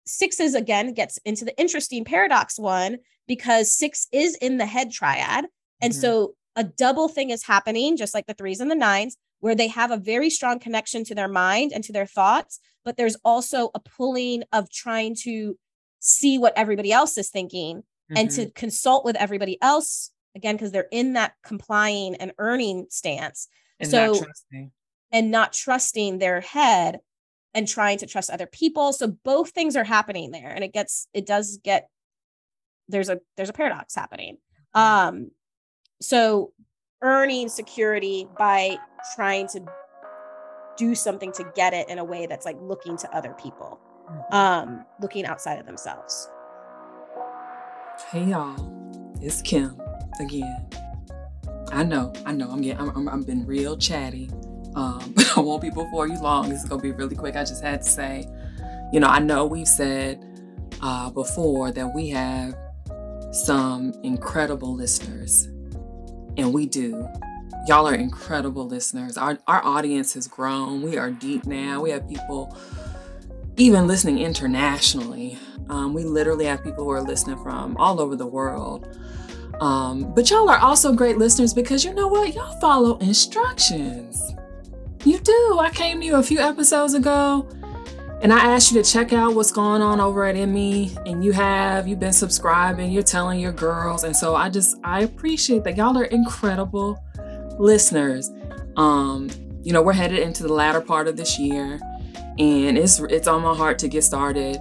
sixes 0.07 0.55
again 0.55 0.95
gets 0.95 1.19
into 1.25 1.45
the 1.45 1.59
interesting 1.59 2.05
paradox 2.05 2.59
one 2.59 2.99
because 3.27 3.73
six 3.73 4.07
is 4.13 4.35
in 4.37 4.59
the 4.59 4.67
head 4.67 4.91
triad. 4.91 5.47
And 5.81 5.93
Mhm. 5.93 6.01
so 6.01 6.35
a 6.57 6.65
double 6.65 7.09
thing 7.09 7.31
is 7.31 7.45
happening, 7.45 7.97
just 7.97 8.15
like 8.15 8.27
the 8.27 8.35
threes 8.35 8.61
and 8.61 8.71
the 8.71 8.75
nines, 8.75 9.17
where 9.41 9.55
they 9.55 9.69
have 9.69 9.91
a 9.91 9.97
very 9.97 10.31
strong 10.31 10.59
connection 10.59 11.05
to 11.05 11.15
their 11.15 11.29
mind 11.29 11.73
and 11.73 11.83
to 11.85 11.93
their 11.93 12.07
thoughts. 12.07 12.61
But 12.85 12.97
there's 12.97 13.17
also 13.25 13.71
a 13.75 13.81
pulling 13.81 14.45
of 14.53 14.71
trying 14.71 15.15
to 15.23 15.59
see 16.01 16.39
what 16.39 16.57
everybody 16.57 16.93
else 16.93 17.17
is 17.19 17.31
thinking 17.31 17.85
and 18.17 18.29
Mhm. 18.29 18.35
to 18.37 18.51
consult 18.53 19.05
with 19.05 19.17
everybody 19.17 19.57
else 19.63 20.11
again, 20.37 20.55
because 20.57 20.71
they're 20.73 20.89
in 20.93 21.15
that 21.15 21.35
complying 21.43 22.15
and 22.17 22.33
earning 22.39 22.87
stance 22.91 23.49
and 23.81 23.91
not 23.91 24.15
so- 24.17 24.23
trusting. 24.25 24.73
and 25.13 25.31
not 25.31 25.53
trusting 25.53 26.19
their 26.19 26.41
head 26.41 27.01
and 27.53 27.67
trying 27.67 27.99
to 27.99 28.07
trust 28.07 28.31
other 28.31 28.47
people 28.47 28.93
so 28.93 29.09
both 29.09 29.51
things 29.51 29.75
are 29.75 29.83
happening 29.83 30.31
there 30.31 30.51
and 30.51 30.63
it 30.63 30.73
gets 30.73 31.09
it 31.13 31.27
does 31.27 31.57
get 31.65 31.89
there's 32.89 33.09
a 33.09 33.21
there's 33.37 33.49
a 33.49 33.53
paradox 33.53 33.93
happening 33.97 34.39
um 34.75 35.33
so 36.01 36.53
earning 37.03 37.49
security 37.49 38.29
by 38.39 38.79
trying 39.17 39.49
to 39.49 39.61
do 40.77 40.95
something 40.95 41.33
to 41.33 41.45
get 41.57 41.75
it 41.75 41.89
in 41.89 41.99
a 41.99 42.05
way 42.05 42.27
that's 42.27 42.45
like 42.47 42.57
looking 42.61 42.97
to 42.97 43.13
other 43.17 43.33
people 43.35 43.81
Mhm. 44.09 44.33
um 44.35 44.87
looking 45.01 45.27
outside 45.27 45.59
of 45.59 45.67
themselves 45.67 46.29
Hey 48.09 48.25
y'all, 48.25 49.15
it's 49.23 49.41
Kim 49.41 49.81
again. 50.19 50.67
I 51.71 51.85
know, 51.85 52.13
I 52.27 52.33
know, 52.33 52.51
I'm 52.51 52.61
getting, 52.61 52.81
I'm, 52.81 52.91
I'm, 52.97 53.09
I'm 53.09 53.23
been 53.23 53.47
real 53.47 53.77
chatty. 53.77 54.29
Um, 54.75 55.15
I 55.37 55.41
won't 55.41 55.63
be 55.63 55.71
before 55.71 56.09
you 56.09 56.21
long. 56.21 56.49
This 56.49 56.65
is 56.65 56.69
gonna 56.69 56.83
be 56.83 56.91
really 56.91 57.15
quick. 57.15 57.37
I 57.37 57.45
just 57.45 57.63
had 57.63 57.83
to 57.83 57.89
say, 57.89 58.27
you 58.93 58.99
know, 58.99 59.07
I 59.07 59.21
know 59.21 59.47
we've 59.47 59.69
said 59.69 60.25
uh, 60.83 61.11
before 61.11 61.71
that 61.71 61.95
we 61.95 62.09
have 62.09 62.57
some 63.31 63.93
incredible 64.03 64.75
listeners, 64.75 65.45
and 66.37 66.53
we 66.53 66.67
do. 66.67 67.09
Y'all 67.69 67.87
are 67.87 67.95
incredible 67.95 68.67
listeners. 68.67 69.17
Our 69.17 69.39
our 69.47 69.65
audience 69.65 70.15
has 70.15 70.27
grown. 70.27 70.83
We 70.83 70.99
are 70.99 71.13
deep 71.13 71.47
now. 71.47 71.83
We 71.83 71.91
have 71.91 72.09
people 72.09 72.59
even 73.57 73.87
listening 73.87 74.19
internationally. 74.19 75.39
Um, 75.71 75.95
we 75.95 76.03
literally 76.03 76.47
have 76.47 76.65
people 76.65 76.85
who 76.85 76.91
are 76.91 77.01
listening 77.01 77.41
from 77.43 77.77
all 77.77 78.01
over 78.01 78.17
the 78.17 78.27
world. 78.27 78.99
Um, 79.61 80.13
but 80.15 80.29
y'all 80.29 80.49
are 80.49 80.59
also 80.59 80.93
great 80.93 81.17
listeners 81.17 81.55
because 81.55 81.85
you 81.85 81.95
know 81.95 82.09
what? 82.09 82.35
Y'all 82.35 82.59
follow 82.61 82.99
instructions. 82.99 84.35
You 85.05 85.19
do. 85.21 85.59
I 85.61 85.71
came 85.71 86.01
to 86.01 86.07
you 86.07 86.17
a 86.17 86.23
few 86.23 86.41
episodes 86.41 86.95
ago 86.95 87.49
and 88.21 88.33
I 88.33 88.39
asked 88.39 88.73
you 88.73 88.83
to 88.83 88.91
check 88.91 89.13
out 89.13 89.35
what's 89.35 89.53
going 89.53 89.81
on 89.81 89.99
over 89.99 90.27
at 90.27 90.37
ME, 90.49 90.95
and 91.07 91.25
you 91.25 91.33
have. 91.33 91.89
You've 91.89 92.01
been 92.01 92.13
subscribing, 92.13 92.91
you're 92.91 93.03
telling 93.03 93.41
your 93.41 93.53
girls. 93.53 94.05
And 94.05 94.15
so 94.15 94.35
I 94.35 94.51
just, 94.51 94.77
I 94.85 95.03
appreciate 95.03 95.65
that. 95.65 95.77
Y'all 95.79 95.97
are 95.97 96.05
incredible 96.05 97.03
listeners. 97.59 98.31
Um, 98.77 99.31
you 99.63 99.73
know, 99.73 99.81
we're 99.81 99.95
headed 99.95 100.19
into 100.19 100.43
the 100.43 100.53
latter 100.53 100.83
part 100.83 101.09
of 101.09 101.17
this 101.17 101.39
year, 101.39 101.81
and 102.39 102.77
it's 102.77 103.01
it's 103.01 103.27
on 103.27 103.43
my 103.43 103.55
heart 103.55 103.79
to 103.81 103.89
get 103.89 104.03
started 104.05 104.59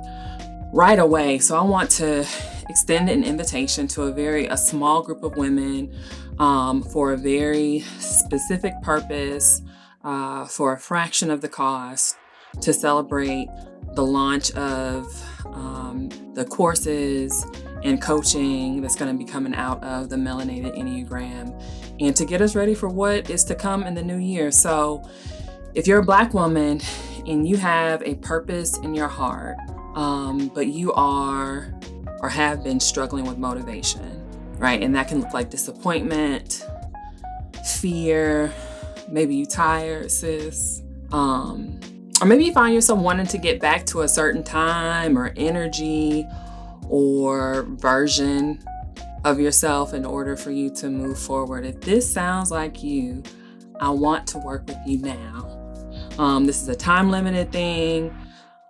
right 0.72 1.00
away. 1.00 1.40
So 1.40 1.58
I 1.58 1.62
want 1.62 1.90
to 1.92 2.26
extend 2.70 3.10
an 3.10 3.24
invitation 3.24 3.88
to 3.88 4.04
a 4.04 4.12
very 4.12 4.46
a 4.48 4.58
small 4.58 5.02
group 5.02 5.24
of 5.24 5.36
women 5.36 5.94
um, 6.38 6.84
for 6.84 7.14
a 7.14 7.18
very 7.18 7.80
specific 8.00 8.74
purpose, 8.82 9.62
uh, 10.04 10.46
for 10.46 10.74
a 10.74 10.80
fraction 10.80 11.32
of 11.32 11.42
the 11.42 11.50
cost, 11.50 12.16
to 12.62 12.74
celebrate 12.74 13.48
the 13.96 14.04
launch 14.04 14.52
of 14.52 15.06
um, 15.48 16.10
the 16.34 16.46
courses 16.46 17.46
and 17.84 18.02
coaching 18.02 18.82
that's 18.82 18.96
going 18.96 19.12
to 19.12 19.18
be 19.18 19.30
coming 19.30 19.56
out 19.56 19.84
of 19.84 20.10
the 20.10 20.16
Melanated 20.16 20.78
Enneagram, 20.78 21.62
and 22.00 22.16
to 22.16 22.26
get 22.26 22.42
us 22.42 22.56
ready 22.56 22.76
for 22.76 22.90
what 22.90 23.30
is 23.30 23.44
to 23.46 23.56
come 23.56 23.84
in 23.84 23.96
the 23.96 24.04
new 24.04 24.18
year. 24.18 24.52
So, 24.52 25.04
if 25.76 25.88
you're 25.88 26.00
a 26.00 26.06
Black 26.06 26.34
woman 26.34 26.82
and 27.26 27.48
you 27.48 27.58
have 27.58 28.02
a 28.04 28.16
purpose 28.16 28.78
in 28.80 28.94
your 28.94 29.08
heart, 29.08 29.58
um, 29.96 30.50
but 30.54 30.68
you 30.68 30.94
are 30.94 31.74
or 32.22 32.30
have 32.30 32.64
been 32.64 32.80
struggling 32.80 33.26
with 33.26 33.38
motivation, 33.38 34.24
right? 34.58 34.82
And 34.82 34.96
that 34.96 35.08
can 35.08 35.22
look 35.22 35.34
like 35.34 35.50
disappointment, 35.50 36.66
fear, 37.80 38.54
maybe 39.08 39.36
you 39.36 39.46
tired, 39.46 40.12
sis. 40.12 40.82
Um, 41.12 41.80
or 42.22 42.28
maybe 42.28 42.46
you 42.46 42.54
find 42.54 42.74
yourself 42.74 43.00
wanting 43.00 43.28
to 43.28 43.38
get 43.38 43.60
back 43.60 43.86
to 43.88 44.02
a 44.02 44.08
certain 44.08 44.44
time 44.44 45.18
or 45.18 45.34
energy 45.38 46.26
or 46.90 47.64
version 47.64 48.60
of 49.24 49.40
yourself 49.40 49.94
in 49.94 50.06
order 50.06 50.36
for 50.36 50.52
you 50.52 50.70
to 50.70 50.90
move 50.90 51.20
forward. 51.20 51.66
If 51.66 51.82
this 51.82 52.12
sounds 52.12 52.52
like 52.52 52.84
you, 52.84 53.24
I 53.80 53.90
want 53.90 54.28
to 54.28 54.38
work 54.40 54.68
with 54.68 54.78
you 54.86 55.00
now. 55.00 55.56
Um, 56.18 56.46
this 56.46 56.62
is 56.62 56.68
a 56.68 56.76
time 56.76 57.10
limited 57.10 57.52
thing. 57.52 58.16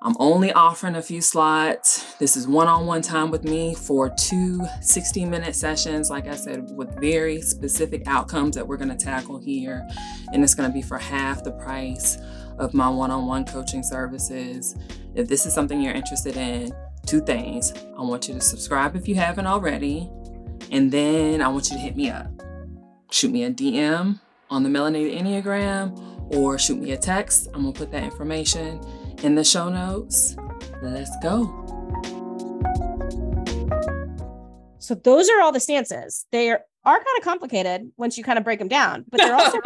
I'm 0.01 0.15
only 0.17 0.53
offering 0.53 0.95
a 0.95 1.01
few 1.01 1.19
slots. 1.19 2.13
This 2.19 2.37
is 2.37 2.47
one 2.47 2.69
on 2.69 2.85
one 2.85 3.01
time 3.01 3.31
with 3.31 3.43
me 3.43 3.75
for 3.75 4.09
two 4.09 4.65
60 4.81 5.25
minute 5.25 5.53
sessions, 5.53 6.09
like 6.09 6.25
I 6.25 6.37
said, 6.37 6.71
with 6.71 6.97
very 7.01 7.41
specific 7.41 8.03
outcomes 8.07 8.55
that 8.55 8.65
we're 8.65 8.77
to 8.91 8.95
tackle 8.95 9.37
here. 9.37 9.85
And 10.31 10.41
it's 10.41 10.55
to 10.69 10.73
be 10.73 10.81
for 10.81 10.97
half 10.97 11.43
the 11.43 11.51
price 11.51 12.17
of 12.59 12.73
my 12.73 12.87
one 12.87 13.11
on 13.11 13.27
one 13.27 13.43
coaching 13.43 13.83
services. 13.83 14.73
If 15.15 15.27
this 15.27 15.45
is 15.45 15.53
something 15.53 15.81
you're 15.81 15.93
interested 15.93 16.37
in, 16.37 16.73
two 17.05 17.19
things. 17.19 17.73
I 17.97 18.01
want 18.01 18.29
you 18.29 18.35
to 18.35 18.41
subscribe 18.41 18.95
if 18.95 19.05
you 19.05 19.15
haven't 19.15 19.47
already. 19.47 20.09
And 20.71 20.89
then 20.89 21.41
I 21.41 21.49
want 21.49 21.71
you 21.71 21.75
to 21.75 21.81
hit 21.81 21.97
me 21.97 22.09
up. 22.09 22.31
Shoot 23.11 23.33
me 23.33 23.43
a 23.43 23.51
DM 23.51 24.21
on 24.49 24.63
the 24.63 24.69
Melanated 24.69 25.19
Enneagram 25.19 26.37
or 26.37 26.57
shoot 26.57 26.79
me 26.79 26.93
a 26.93 26.97
text. 26.97 27.49
I'm 27.53 27.63
gonna 27.63 27.73
put 27.73 27.91
that 27.91 28.03
information 28.03 28.79
in 29.23 29.35
the 29.35 29.43
show 29.43 29.69
notes. 29.69 30.35
Let's 30.81 31.11
go. 31.21 31.65
So 34.79 34.95
those 34.95 35.29
are 35.29 35.41
all 35.41 35.51
the 35.51 35.59
stances. 35.59 36.25
They 36.31 36.49
are, 36.51 36.61
are 36.85 36.95
kind 36.95 37.17
of 37.17 37.23
complicated 37.23 37.91
once 37.97 38.17
you 38.17 38.23
kind 38.23 38.37
of 38.37 38.43
break 38.43 38.59
them 38.59 38.69
down, 38.69 39.05
but 39.09 39.19
they're 39.19 39.35
also 39.35 39.59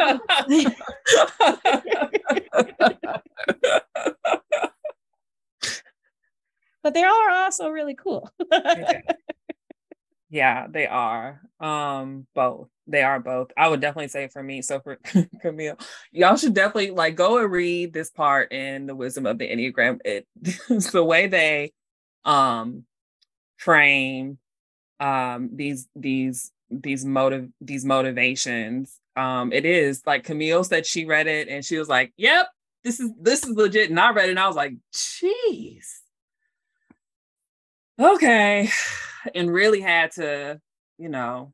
but 6.82 6.94
they 6.94 7.02
are 7.02 7.30
also 7.30 7.70
really 7.70 7.94
cool. 7.94 8.30
Yeah. 10.34 10.66
they 10.68 10.86
are. 10.86 11.40
Um, 11.60 12.26
both. 12.34 12.68
They 12.86 13.02
are 13.02 13.20
both. 13.20 13.50
I 13.56 13.68
would 13.68 13.80
definitely 13.80 14.08
say 14.08 14.28
for 14.28 14.42
me. 14.42 14.60
So 14.62 14.80
for 14.80 14.98
Camille, 15.40 15.78
y'all 16.12 16.36
should 16.36 16.54
definitely 16.54 16.90
like 16.90 17.14
go 17.14 17.38
and 17.38 17.50
read 17.50 17.92
this 17.92 18.10
part 18.10 18.52
in 18.52 18.86
the 18.86 18.94
wisdom 18.94 19.26
of 19.26 19.38
the 19.38 19.48
Enneagram. 19.48 20.00
It, 20.04 20.26
it's 20.68 20.90
the 20.90 21.04
way 21.04 21.26
they 21.26 21.72
um 22.24 22.84
frame 23.56 24.38
um 25.00 25.50
these 25.52 25.88
these 25.94 26.52
these 26.70 27.04
motive 27.04 27.48
these 27.60 27.84
motivations 27.84 28.98
um 29.16 29.52
it 29.52 29.64
is 29.64 30.02
like 30.06 30.24
camille 30.24 30.64
said 30.64 30.86
she 30.86 31.04
read 31.04 31.26
it 31.26 31.48
and 31.48 31.64
she 31.64 31.78
was 31.78 31.88
like 31.88 32.12
yep 32.16 32.46
this 32.82 33.00
is 33.00 33.10
this 33.20 33.44
is 33.44 33.54
legit 33.56 33.90
and 33.90 34.00
i 34.00 34.10
read 34.10 34.28
it 34.28 34.32
and 34.32 34.40
i 34.40 34.46
was 34.46 34.56
like 34.56 34.74
jeez 34.92 35.84
okay 38.00 38.68
and 39.34 39.52
really 39.52 39.80
had 39.80 40.10
to 40.12 40.60
you 40.98 41.08
know 41.08 41.52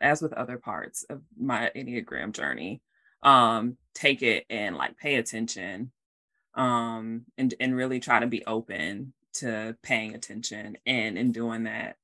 as 0.00 0.22
with 0.22 0.32
other 0.32 0.58
parts 0.58 1.04
of 1.04 1.22
my 1.38 1.70
enneagram 1.76 2.32
journey 2.32 2.80
um 3.22 3.76
take 3.94 4.22
it 4.22 4.44
and 4.48 4.76
like 4.76 4.96
pay 4.96 5.16
attention 5.16 5.90
um 6.54 7.24
and 7.38 7.54
and 7.60 7.76
really 7.76 8.00
try 8.00 8.18
to 8.20 8.26
be 8.26 8.44
open 8.46 9.12
to 9.32 9.76
paying 9.82 10.14
attention 10.14 10.76
and 10.86 11.16
in 11.16 11.32
doing 11.32 11.64
that. 11.64 11.96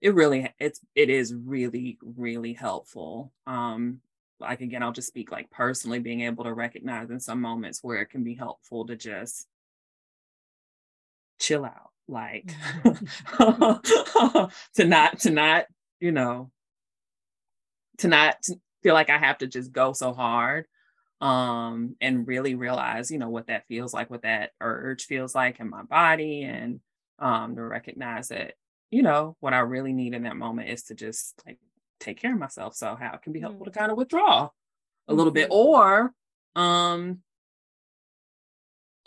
It 0.00 0.14
really 0.14 0.52
it's 0.58 0.80
it 0.94 1.10
is 1.10 1.34
really 1.34 1.98
really 2.02 2.52
helpful. 2.52 3.32
Um 3.46 4.00
like 4.40 4.60
again 4.60 4.82
i'll 4.82 4.90
just 4.90 5.06
speak 5.06 5.30
like 5.30 5.48
personally 5.52 6.00
being 6.00 6.22
able 6.22 6.42
to 6.42 6.52
recognize 6.52 7.10
in 7.10 7.20
some 7.20 7.40
moments 7.40 7.78
where 7.80 8.00
it 8.00 8.10
can 8.10 8.24
be 8.24 8.34
helpful 8.34 8.84
to 8.84 8.96
just 8.96 9.46
chill 11.38 11.64
out 11.64 11.91
like 12.08 12.52
to 14.74 14.84
not 14.84 15.18
to 15.20 15.30
not 15.30 15.66
you 16.00 16.12
know 16.12 16.50
to 17.98 18.08
not 18.08 18.36
feel 18.82 18.94
like 18.94 19.10
i 19.10 19.18
have 19.18 19.38
to 19.38 19.46
just 19.46 19.72
go 19.72 19.92
so 19.92 20.12
hard 20.12 20.66
um 21.20 21.94
and 22.00 22.26
really 22.26 22.54
realize 22.54 23.10
you 23.10 23.18
know 23.18 23.28
what 23.28 23.46
that 23.46 23.66
feels 23.68 23.94
like 23.94 24.10
what 24.10 24.22
that 24.22 24.50
urge 24.60 25.04
feels 25.04 25.34
like 25.34 25.60
in 25.60 25.70
my 25.70 25.82
body 25.82 26.42
and 26.42 26.80
um 27.18 27.54
to 27.54 27.62
recognize 27.62 28.28
that 28.28 28.54
you 28.92 29.02
know, 29.02 29.36
what 29.40 29.54
I 29.54 29.60
really 29.60 29.94
need 29.94 30.12
in 30.12 30.24
that 30.24 30.36
moment 30.36 30.68
is 30.68 30.84
to 30.84 30.94
just 30.94 31.42
like 31.46 31.58
take 31.98 32.20
care 32.20 32.34
of 32.34 32.38
myself. 32.38 32.76
So 32.76 32.94
how 32.94 33.14
it 33.14 33.22
can 33.22 33.32
be 33.32 33.40
helpful 33.40 33.64
mm-hmm. 33.64 33.72
to 33.72 33.78
kind 33.78 33.90
of 33.90 33.96
withdraw 33.96 34.50
a 35.08 35.14
little 35.14 35.32
bit 35.32 35.48
mm-hmm. 35.48 35.78
or 35.78 36.12
um 36.54 37.20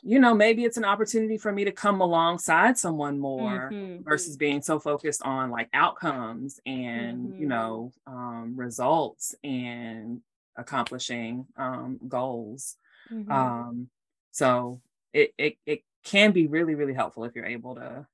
you 0.06 0.20
know 0.20 0.36
maybe 0.36 0.64
it's 0.64 0.78
an 0.78 0.86
opportunity 0.86 1.38
for 1.38 1.52
me 1.52 1.66
to 1.66 1.72
come 1.72 2.00
alongside 2.00 2.78
someone 2.78 3.20
more 3.20 3.70
mm-hmm. 3.72 4.04
versus 4.04 4.38
being 4.38 4.62
so 4.62 4.80
focused 4.80 5.24
on 5.24 5.50
like 5.50 5.68
outcomes 5.74 6.60
and 6.66 7.30
mm-hmm. 7.30 7.42
you 7.42 7.48
know 7.48 7.92
um, 8.06 8.54
results 8.56 9.34
and 9.44 10.22
accomplishing 10.56 11.48
um, 11.58 12.00
goals 12.08 12.78
mm-hmm. 13.12 13.32
um, 13.32 13.90
so 14.32 14.80
it, 15.12 15.34
it 15.38 15.58
it 15.66 15.84
can 16.04 16.32
be 16.32 16.46
really 16.46 16.76
really 16.76 16.94
helpful 16.94 17.24
if 17.24 17.36
you're 17.36 17.46
able 17.46 17.76
to 17.76 18.06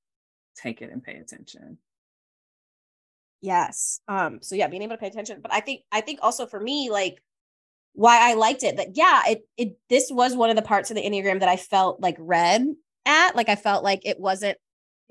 take 0.55 0.81
it 0.81 0.91
and 0.91 1.03
pay 1.03 1.17
attention 1.17 1.77
yes 3.41 3.99
um 4.07 4.39
so 4.41 4.55
yeah 4.55 4.67
being 4.67 4.83
able 4.83 4.95
to 4.95 4.99
pay 4.99 5.07
attention 5.07 5.39
but 5.41 5.51
i 5.53 5.59
think 5.59 5.81
i 5.91 5.99
think 5.99 6.19
also 6.21 6.45
for 6.45 6.59
me 6.59 6.89
like 6.89 7.21
why 7.93 8.29
i 8.29 8.33
liked 8.33 8.63
it 8.63 8.77
that 8.77 8.95
yeah 8.95 9.21
it 9.27 9.41
it 9.57 9.77
this 9.89 10.09
was 10.11 10.35
one 10.35 10.49
of 10.49 10.55
the 10.55 10.61
parts 10.61 10.89
of 10.89 10.95
the 10.95 11.03
enneagram 11.03 11.39
that 11.39 11.49
i 11.49 11.57
felt 11.57 11.99
like 12.01 12.15
read 12.19 12.65
at 13.05 13.35
like 13.35 13.49
i 13.49 13.55
felt 13.55 13.83
like 13.83 14.01
it 14.05 14.19
wasn't 14.19 14.57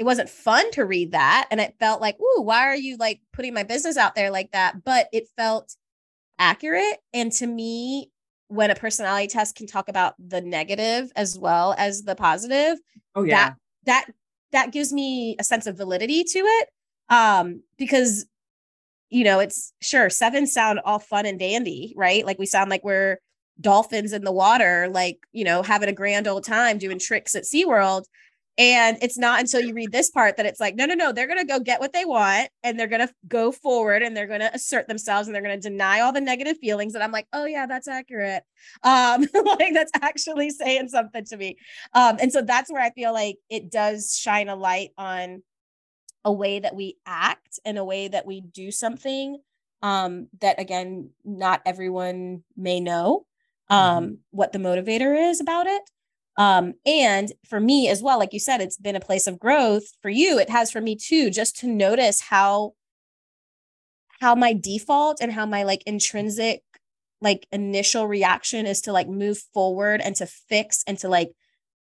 it 0.01 0.05
wasn't 0.05 0.31
fun 0.31 0.71
to 0.71 0.87
read 0.87 1.12
that 1.12 1.47
and 1.51 1.61
it 1.61 1.75
felt 1.79 2.01
like 2.01 2.19
ooh 2.19 2.40
why 2.40 2.61
are 2.61 2.75
you 2.75 2.97
like 2.97 3.21
putting 3.35 3.53
my 3.53 3.62
business 3.62 3.99
out 3.99 4.14
there 4.14 4.31
like 4.31 4.51
that? 4.53 4.83
But 4.83 5.09
it 5.12 5.29
felt 5.37 5.77
accurate 6.38 6.97
and 7.12 7.31
to 7.31 7.47
me 7.47 8.11
when 8.49 8.71
a 8.71 8.75
personality 8.75 9.27
test 9.27 9.57
can 9.57 9.66
talk 9.66 9.90
about 9.90 10.14
the 10.19 10.40
negative 10.40 11.12
as 11.16 11.38
well 11.38 11.75
as 11.77 12.03
the 12.03 12.16
positive 12.16 12.79
oh 13.14 13.25
yeah. 13.25 13.51
that 13.51 13.57
that 13.85 14.07
that 14.53 14.73
gives 14.73 14.90
me 14.90 15.37
a 15.38 15.45
sense 15.45 15.66
of 15.66 15.77
validity 15.77 16.25
to 16.25 16.38
it 16.38 16.69
um 17.11 17.62
because 17.77 18.25
you 19.11 19.25
know 19.25 19.40
it's 19.40 19.73
sure 19.81 20.09
seven 20.09 20.46
sound 20.46 20.81
all 20.85 20.99
fun 20.99 21.27
and 21.27 21.38
dandy 21.38 21.92
right 21.96 22.25
like 22.25 22.38
we 22.38 22.46
sound 22.46 22.70
like 22.70 22.85
we're 22.85 23.18
dolphins 23.61 24.12
in 24.12 24.25
the 24.25 24.33
water 24.33 24.88
like 24.90 25.18
you 25.33 25.44
know 25.44 25.62
having 25.62 25.88
a 25.88 25.92
grand 25.92 26.27
old 26.27 26.44
time 26.44 26.79
doing 26.79 26.99
tricks 26.99 27.35
at 27.35 27.44
SeaWorld 27.44 28.05
and 28.61 28.99
it's 29.01 29.16
not 29.16 29.40
until 29.40 29.62
you 29.62 29.73
read 29.73 29.90
this 29.90 30.11
part 30.11 30.37
that 30.37 30.44
it's 30.44 30.61
like, 30.61 30.75
no, 30.75 30.85
no, 30.85 30.92
no, 30.92 31.12
they're 31.12 31.27
going 31.27 31.38
to 31.38 31.46
go 31.46 31.61
get 31.61 31.81
what 31.81 31.94
they 31.94 32.05
want 32.05 32.51
and 32.62 32.79
they're 32.79 32.88
going 32.88 33.07
to 33.07 33.12
go 33.27 33.53
forward 33.53 34.03
and 34.03 34.14
they're 34.14 34.27
going 34.27 34.40
to 34.40 34.55
assert 34.55 34.87
themselves 34.87 35.27
and 35.27 35.35
they're 35.35 35.42
going 35.42 35.59
to 35.59 35.68
deny 35.68 36.01
all 36.01 36.12
the 36.12 36.20
negative 36.20 36.59
feelings. 36.59 36.94
And 36.94 37.03
I'm 37.03 37.11
like, 37.11 37.27
oh, 37.33 37.46
yeah, 37.46 37.64
that's 37.64 37.88
accurate. 37.88 38.42
Um, 38.83 39.27
like 39.46 39.73
that's 39.73 39.92
actually 40.03 40.51
saying 40.51 40.88
something 40.88 41.25
to 41.25 41.38
me. 41.38 41.57
Um, 41.94 42.18
and 42.20 42.31
so 42.31 42.42
that's 42.42 42.70
where 42.70 42.83
I 42.83 42.90
feel 42.90 43.14
like 43.14 43.37
it 43.49 43.70
does 43.70 44.14
shine 44.14 44.51
a 44.51 44.57
light 44.57 44.90
on 44.99 45.42
a 46.24 46.33
way 46.33 46.59
that 46.59 46.74
we 46.74 46.96
act 47.06 47.59
and 47.64 47.78
a 47.78 47.85
way 47.85 48.09
that 48.09 48.26
we 48.26 48.40
do 48.40 48.70
something 48.70 49.38
um, 49.83 50.28
that, 50.40 50.61
again, 50.61 51.11
not 51.24 51.62
everyone 51.64 52.42
may 52.56 52.80
know 52.80 53.26
um, 53.68 54.04
mm-hmm. 54.04 54.14
what 54.30 54.52
the 54.52 54.59
motivator 54.59 55.30
is 55.30 55.40
about 55.40 55.66
it. 55.66 55.83
Um, 56.37 56.74
and 56.87 57.33
for 57.46 57.61
me 57.61 57.88
as 57.88 58.02
well, 58.02 58.18
like 58.18 58.33
you 58.33 58.40
said, 58.40 58.61
it's 58.61 58.76
been 58.76 58.96
a 58.96 59.00
place 59.00 59.26
of 59.26 59.38
growth 59.38 59.85
for 60.00 60.11
you. 60.11 60.38
It 60.38 60.50
has 60.50 60.70
for 60.70 60.80
me 60.80 60.96
too, 60.96 61.30
just 61.30 61.59
to 61.59 61.66
notice 61.66 62.20
how 62.20 62.74
how 64.20 64.35
my 64.35 64.52
default 64.52 65.18
and 65.20 65.33
how 65.33 65.46
my 65.46 65.62
like 65.62 65.83
intrinsic 65.87 66.62
like 67.22 67.46
initial 67.52 68.06
reaction 68.06 68.66
is 68.66 68.80
to 68.83 68.92
like 68.92 69.09
move 69.09 69.38
forward 69.52 70.00
and 70.00 70.16
to 70.16 70.26
fix 70.26 70.83
and 70.87 70.98
to 70.98 71.09
like 71.09 71.33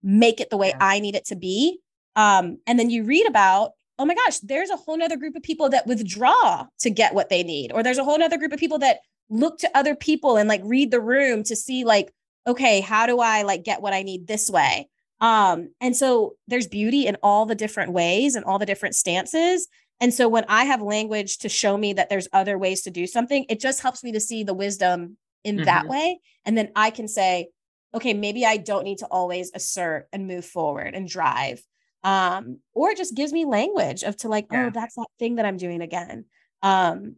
make 0.02 0.40
it 0.40 0.50
the 0.50 0.56
way 0.56 0.68
yeah. 0.68 0.78
I 0.80 1.00
need 1.00 1.14
it 1.14 1.26
to 1.26 1.36
be. 1.36 1.80
Um, 2.16 2.58
and 2.66 2.78
then 2.78 2.90
you 2.90 3.04
read 3.04 3.26
about, 3.26 3.72
oh 4.00 4.06
my 4.06 4.14
gosh, 4.14 4.38
there's 4.38 4.70
a 4.70 4.76
whole 4.76 4.96
nother 4.96 5.18
group 5.18 5.36
of 5.36 5.42
people 5.42 5.68
that 5.68 5.86
withdraw 5.86 6.66
to 6.80 6.90
get 6.90 7.14
what 7.14 7.28
they 7.28 7.42
need, 7.42 7.70
or 7.72 7.82
there's 7.82 7.98
a 7.98 8.04
whole 8.04 8.18
nother 8.18 8.38
group 8.38 8.52
of 8.52 8.58
people 8.58 8.78
that 8.78 9.00
look 9.28 9.58
to 9.58 9.70
other 9.76 9.94
people 9.94 10.36
and 10.36 10.48
like 10.48 10.62
read 10.64 10.90
the 10.90 11.00
room 11.00 11.44
to 11.44 11.54
see 11.54 11.84
like 11.84 12.12
okay, 12.46 12.80
how 12.80 13.06
do 13.06 13.20
I 13.20 13.42
like 13.42 13.64
get 13.64 13.82
what 13.82 13.92
I 13.92 14.02
need 14.02 14.26
this 14.26 14.48
way? 14.48 14.88
Um, 15.20 15.68
and 15.80 15.94
so 15.94 16.36
there's 16.48 16.66
beauty 16.66 17.06
in 17.06 17.18
all 17.22 17.44
the 17.44 17.54
different 17.54 17.92
ways 17.92 18.34
and 18.34 18.46
all 18.46 18.58
the 18.58 18.66
different 18.66 18.94
stances. 18.94 19.68
And 20.00 20.14
so 20.14 20.28
when 20.28 20.46
I 20.48 20.64
have 20.64 20.80
language 20.80 21.38
to 21.38 21.50
show 21.50 21.76
me 21.76 21.92
that 21.92 22.08
there's 22.08 22.28
other 22.32 22.56
ways 22.56 22.80
to 22.82 22.90
do 22.90 23.06
something, 23.06 23.44
it 23.50 23.60
just 23.60 23.82
helps 23.82 24.02
me 24.02 24.12
to 24.12 24.20
see 24.20 24.42
the 24.42 24.54
wisdom 24.54 25.18
in 25.44 25.56
mm-hmm. 25.56 25.64
that 25.66 25.86
way. 25.86 26.20
And 26.46 26.56
then 26.56 26.70
I 26.74 26.90
can 26.90 27.06
say, 27.06 27.48
okay, 27.94 28.14
maybe 28.14 28.46
I 28.46 28.56
don't 28.56 28.84
need 28.84 28.98
to 28.98 29.06
always 29.06 29.50
assert 29.54 30.08
and 30.12 30.26
move 30.26 30.46
forward 30.46 30.94
and 30.94 31.06
drive. 31.06 31.62
Um, 32.02 32.60
or 32.72 32.90
it 32.90 32.96
just 32.96 33.14
gives 33.14 33.32
me 33.32 33.44
language 33.44 34.02
of 34.02 34.16
to 34.18 34.28
like, 34.28 34.46
oh, 34.50 34.54
yeah. 34.54 34.66
oh, 34.66 34.70
that's 34.72 34.94
that 34.94 35.06
thing 35.18 35.36
that 35.36 35.44
I'm 35.44 35.56
doing 35.56 35.82
again. 35.82 36.24
Um, 36.62 37.16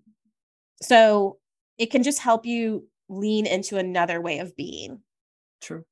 so 0.80 1.38
it 1.78 1.90
can 1.90 2.02
just 2.02 2.18
help 2.18 2.46
you 2.46 2.88
lean 3.08 3.46
into 3.46 3.78
another 3.78 4.20
way 4.20 4.38
of 4.38 4.56
being. 4.56 5.00
True. 5.60 5.84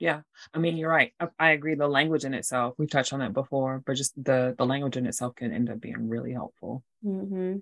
Yeah. 0.00 0.20
I 0.52 0.58
mean, 0.58 0.76
you're 0.76 0.90
right. 0.90 1.12
I, 1.18 1.28
I, 1.38 1.50
agree. 1.50 1.74
The 1.74 1.88
language 1.88 2.24
in 2.24 2.34
itself, 2.34 2.74
we've 2.78 2.90
touched 2.90 3.12
on 3.12 3.20
that 3.20 3.32
before, 3.32 3.82
but 3.86 3.96
just 3.96 4.12
the 4.22 4.54
the 4.58 4.66
language 4.66 4.96
in 4.96 5.06
itself 5.06 5.34
can 5.36 5.52
end 5.52 5.70
up 5.70 5.80
being 5.80 6.08
really 6.08 6.32
helpful. 6.32 6.82
Mm-hmm. 7.04 7.56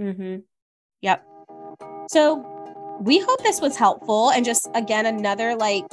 Mm-hmm. 0.00 0.36
Yep. 1.02 1.26
So 2.10 2.98
we 3.00 3.18
hope 3.18 3.42
this 3.42 3.60
was 3.60 3.76
helpful 3.76 4.30
and 4.30 4.44
just 4.44 4.68
again 4.74 5.04
another 5.04 5.54
like 5.54 5.84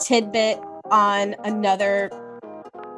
tidbit 0.00 0.58
on 0.90 1.36
another 1.44 2.10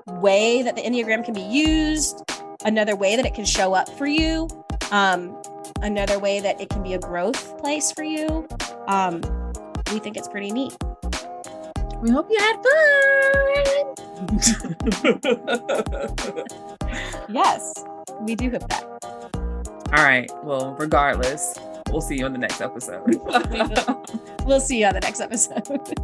way 0.06 0.62
that 0.62 0.76
the 0.76 0.82
Enneagram 0.82 1.24
can 1.24 1.34
be 1.34 1.40
used, 1.42 2.22
another 2.64 2.96
way 2.96 3.16
that 3.16 3.26
it 3.26 3.34
can 3.34 3.44
show 3.44 3.74
up 3.74 3.88
for 3.96 4.06
you, 4.06 4.48
um, 4.90 5.36
another 5.82 6.18
way 6.18 6.40
that 6.40 6.60
it 6.60 6.68
can 6.68 6.82
be 6.82 6.94
a 6.94 6.98
growth 6.98 7.58
place 7.58 7.92
for 7.92 8.04
you. 8.04 8.46
Um, 8.86 9.20
we 9.92 9.98
think 9.98 10.16
it's 10.16 10.28
pretty 10.28 10.50
neat. 10.50 10.76
We 12.00 12.10
hope 12.10 12.28
you 12.30 12.38
had 12.38 12.56
fun. 12.56 13.94
yes, 17.28 17.84
we 18.20 18.34
do 18.34 18.50
hope 18.50 18.68
that. 18.68 18.84
All 19.96 20.04
right. 20.04 20.30
Well, 20.42 20.74
regardless, 20.78 21.58
we'll 21.90 22.00
see 22.00 22.18
you 22.18 22.26
on 22.26 22.32
the 22.32 22.38
next 22.38 22.60
episode. 22.60 23.02
we'll 24.44 24.60
see 24.60 24.80
you 24.80 24.86
on 24.86 24.94
the 24.94 25.00
next 25.00 25.20
episode. 25.20 25.94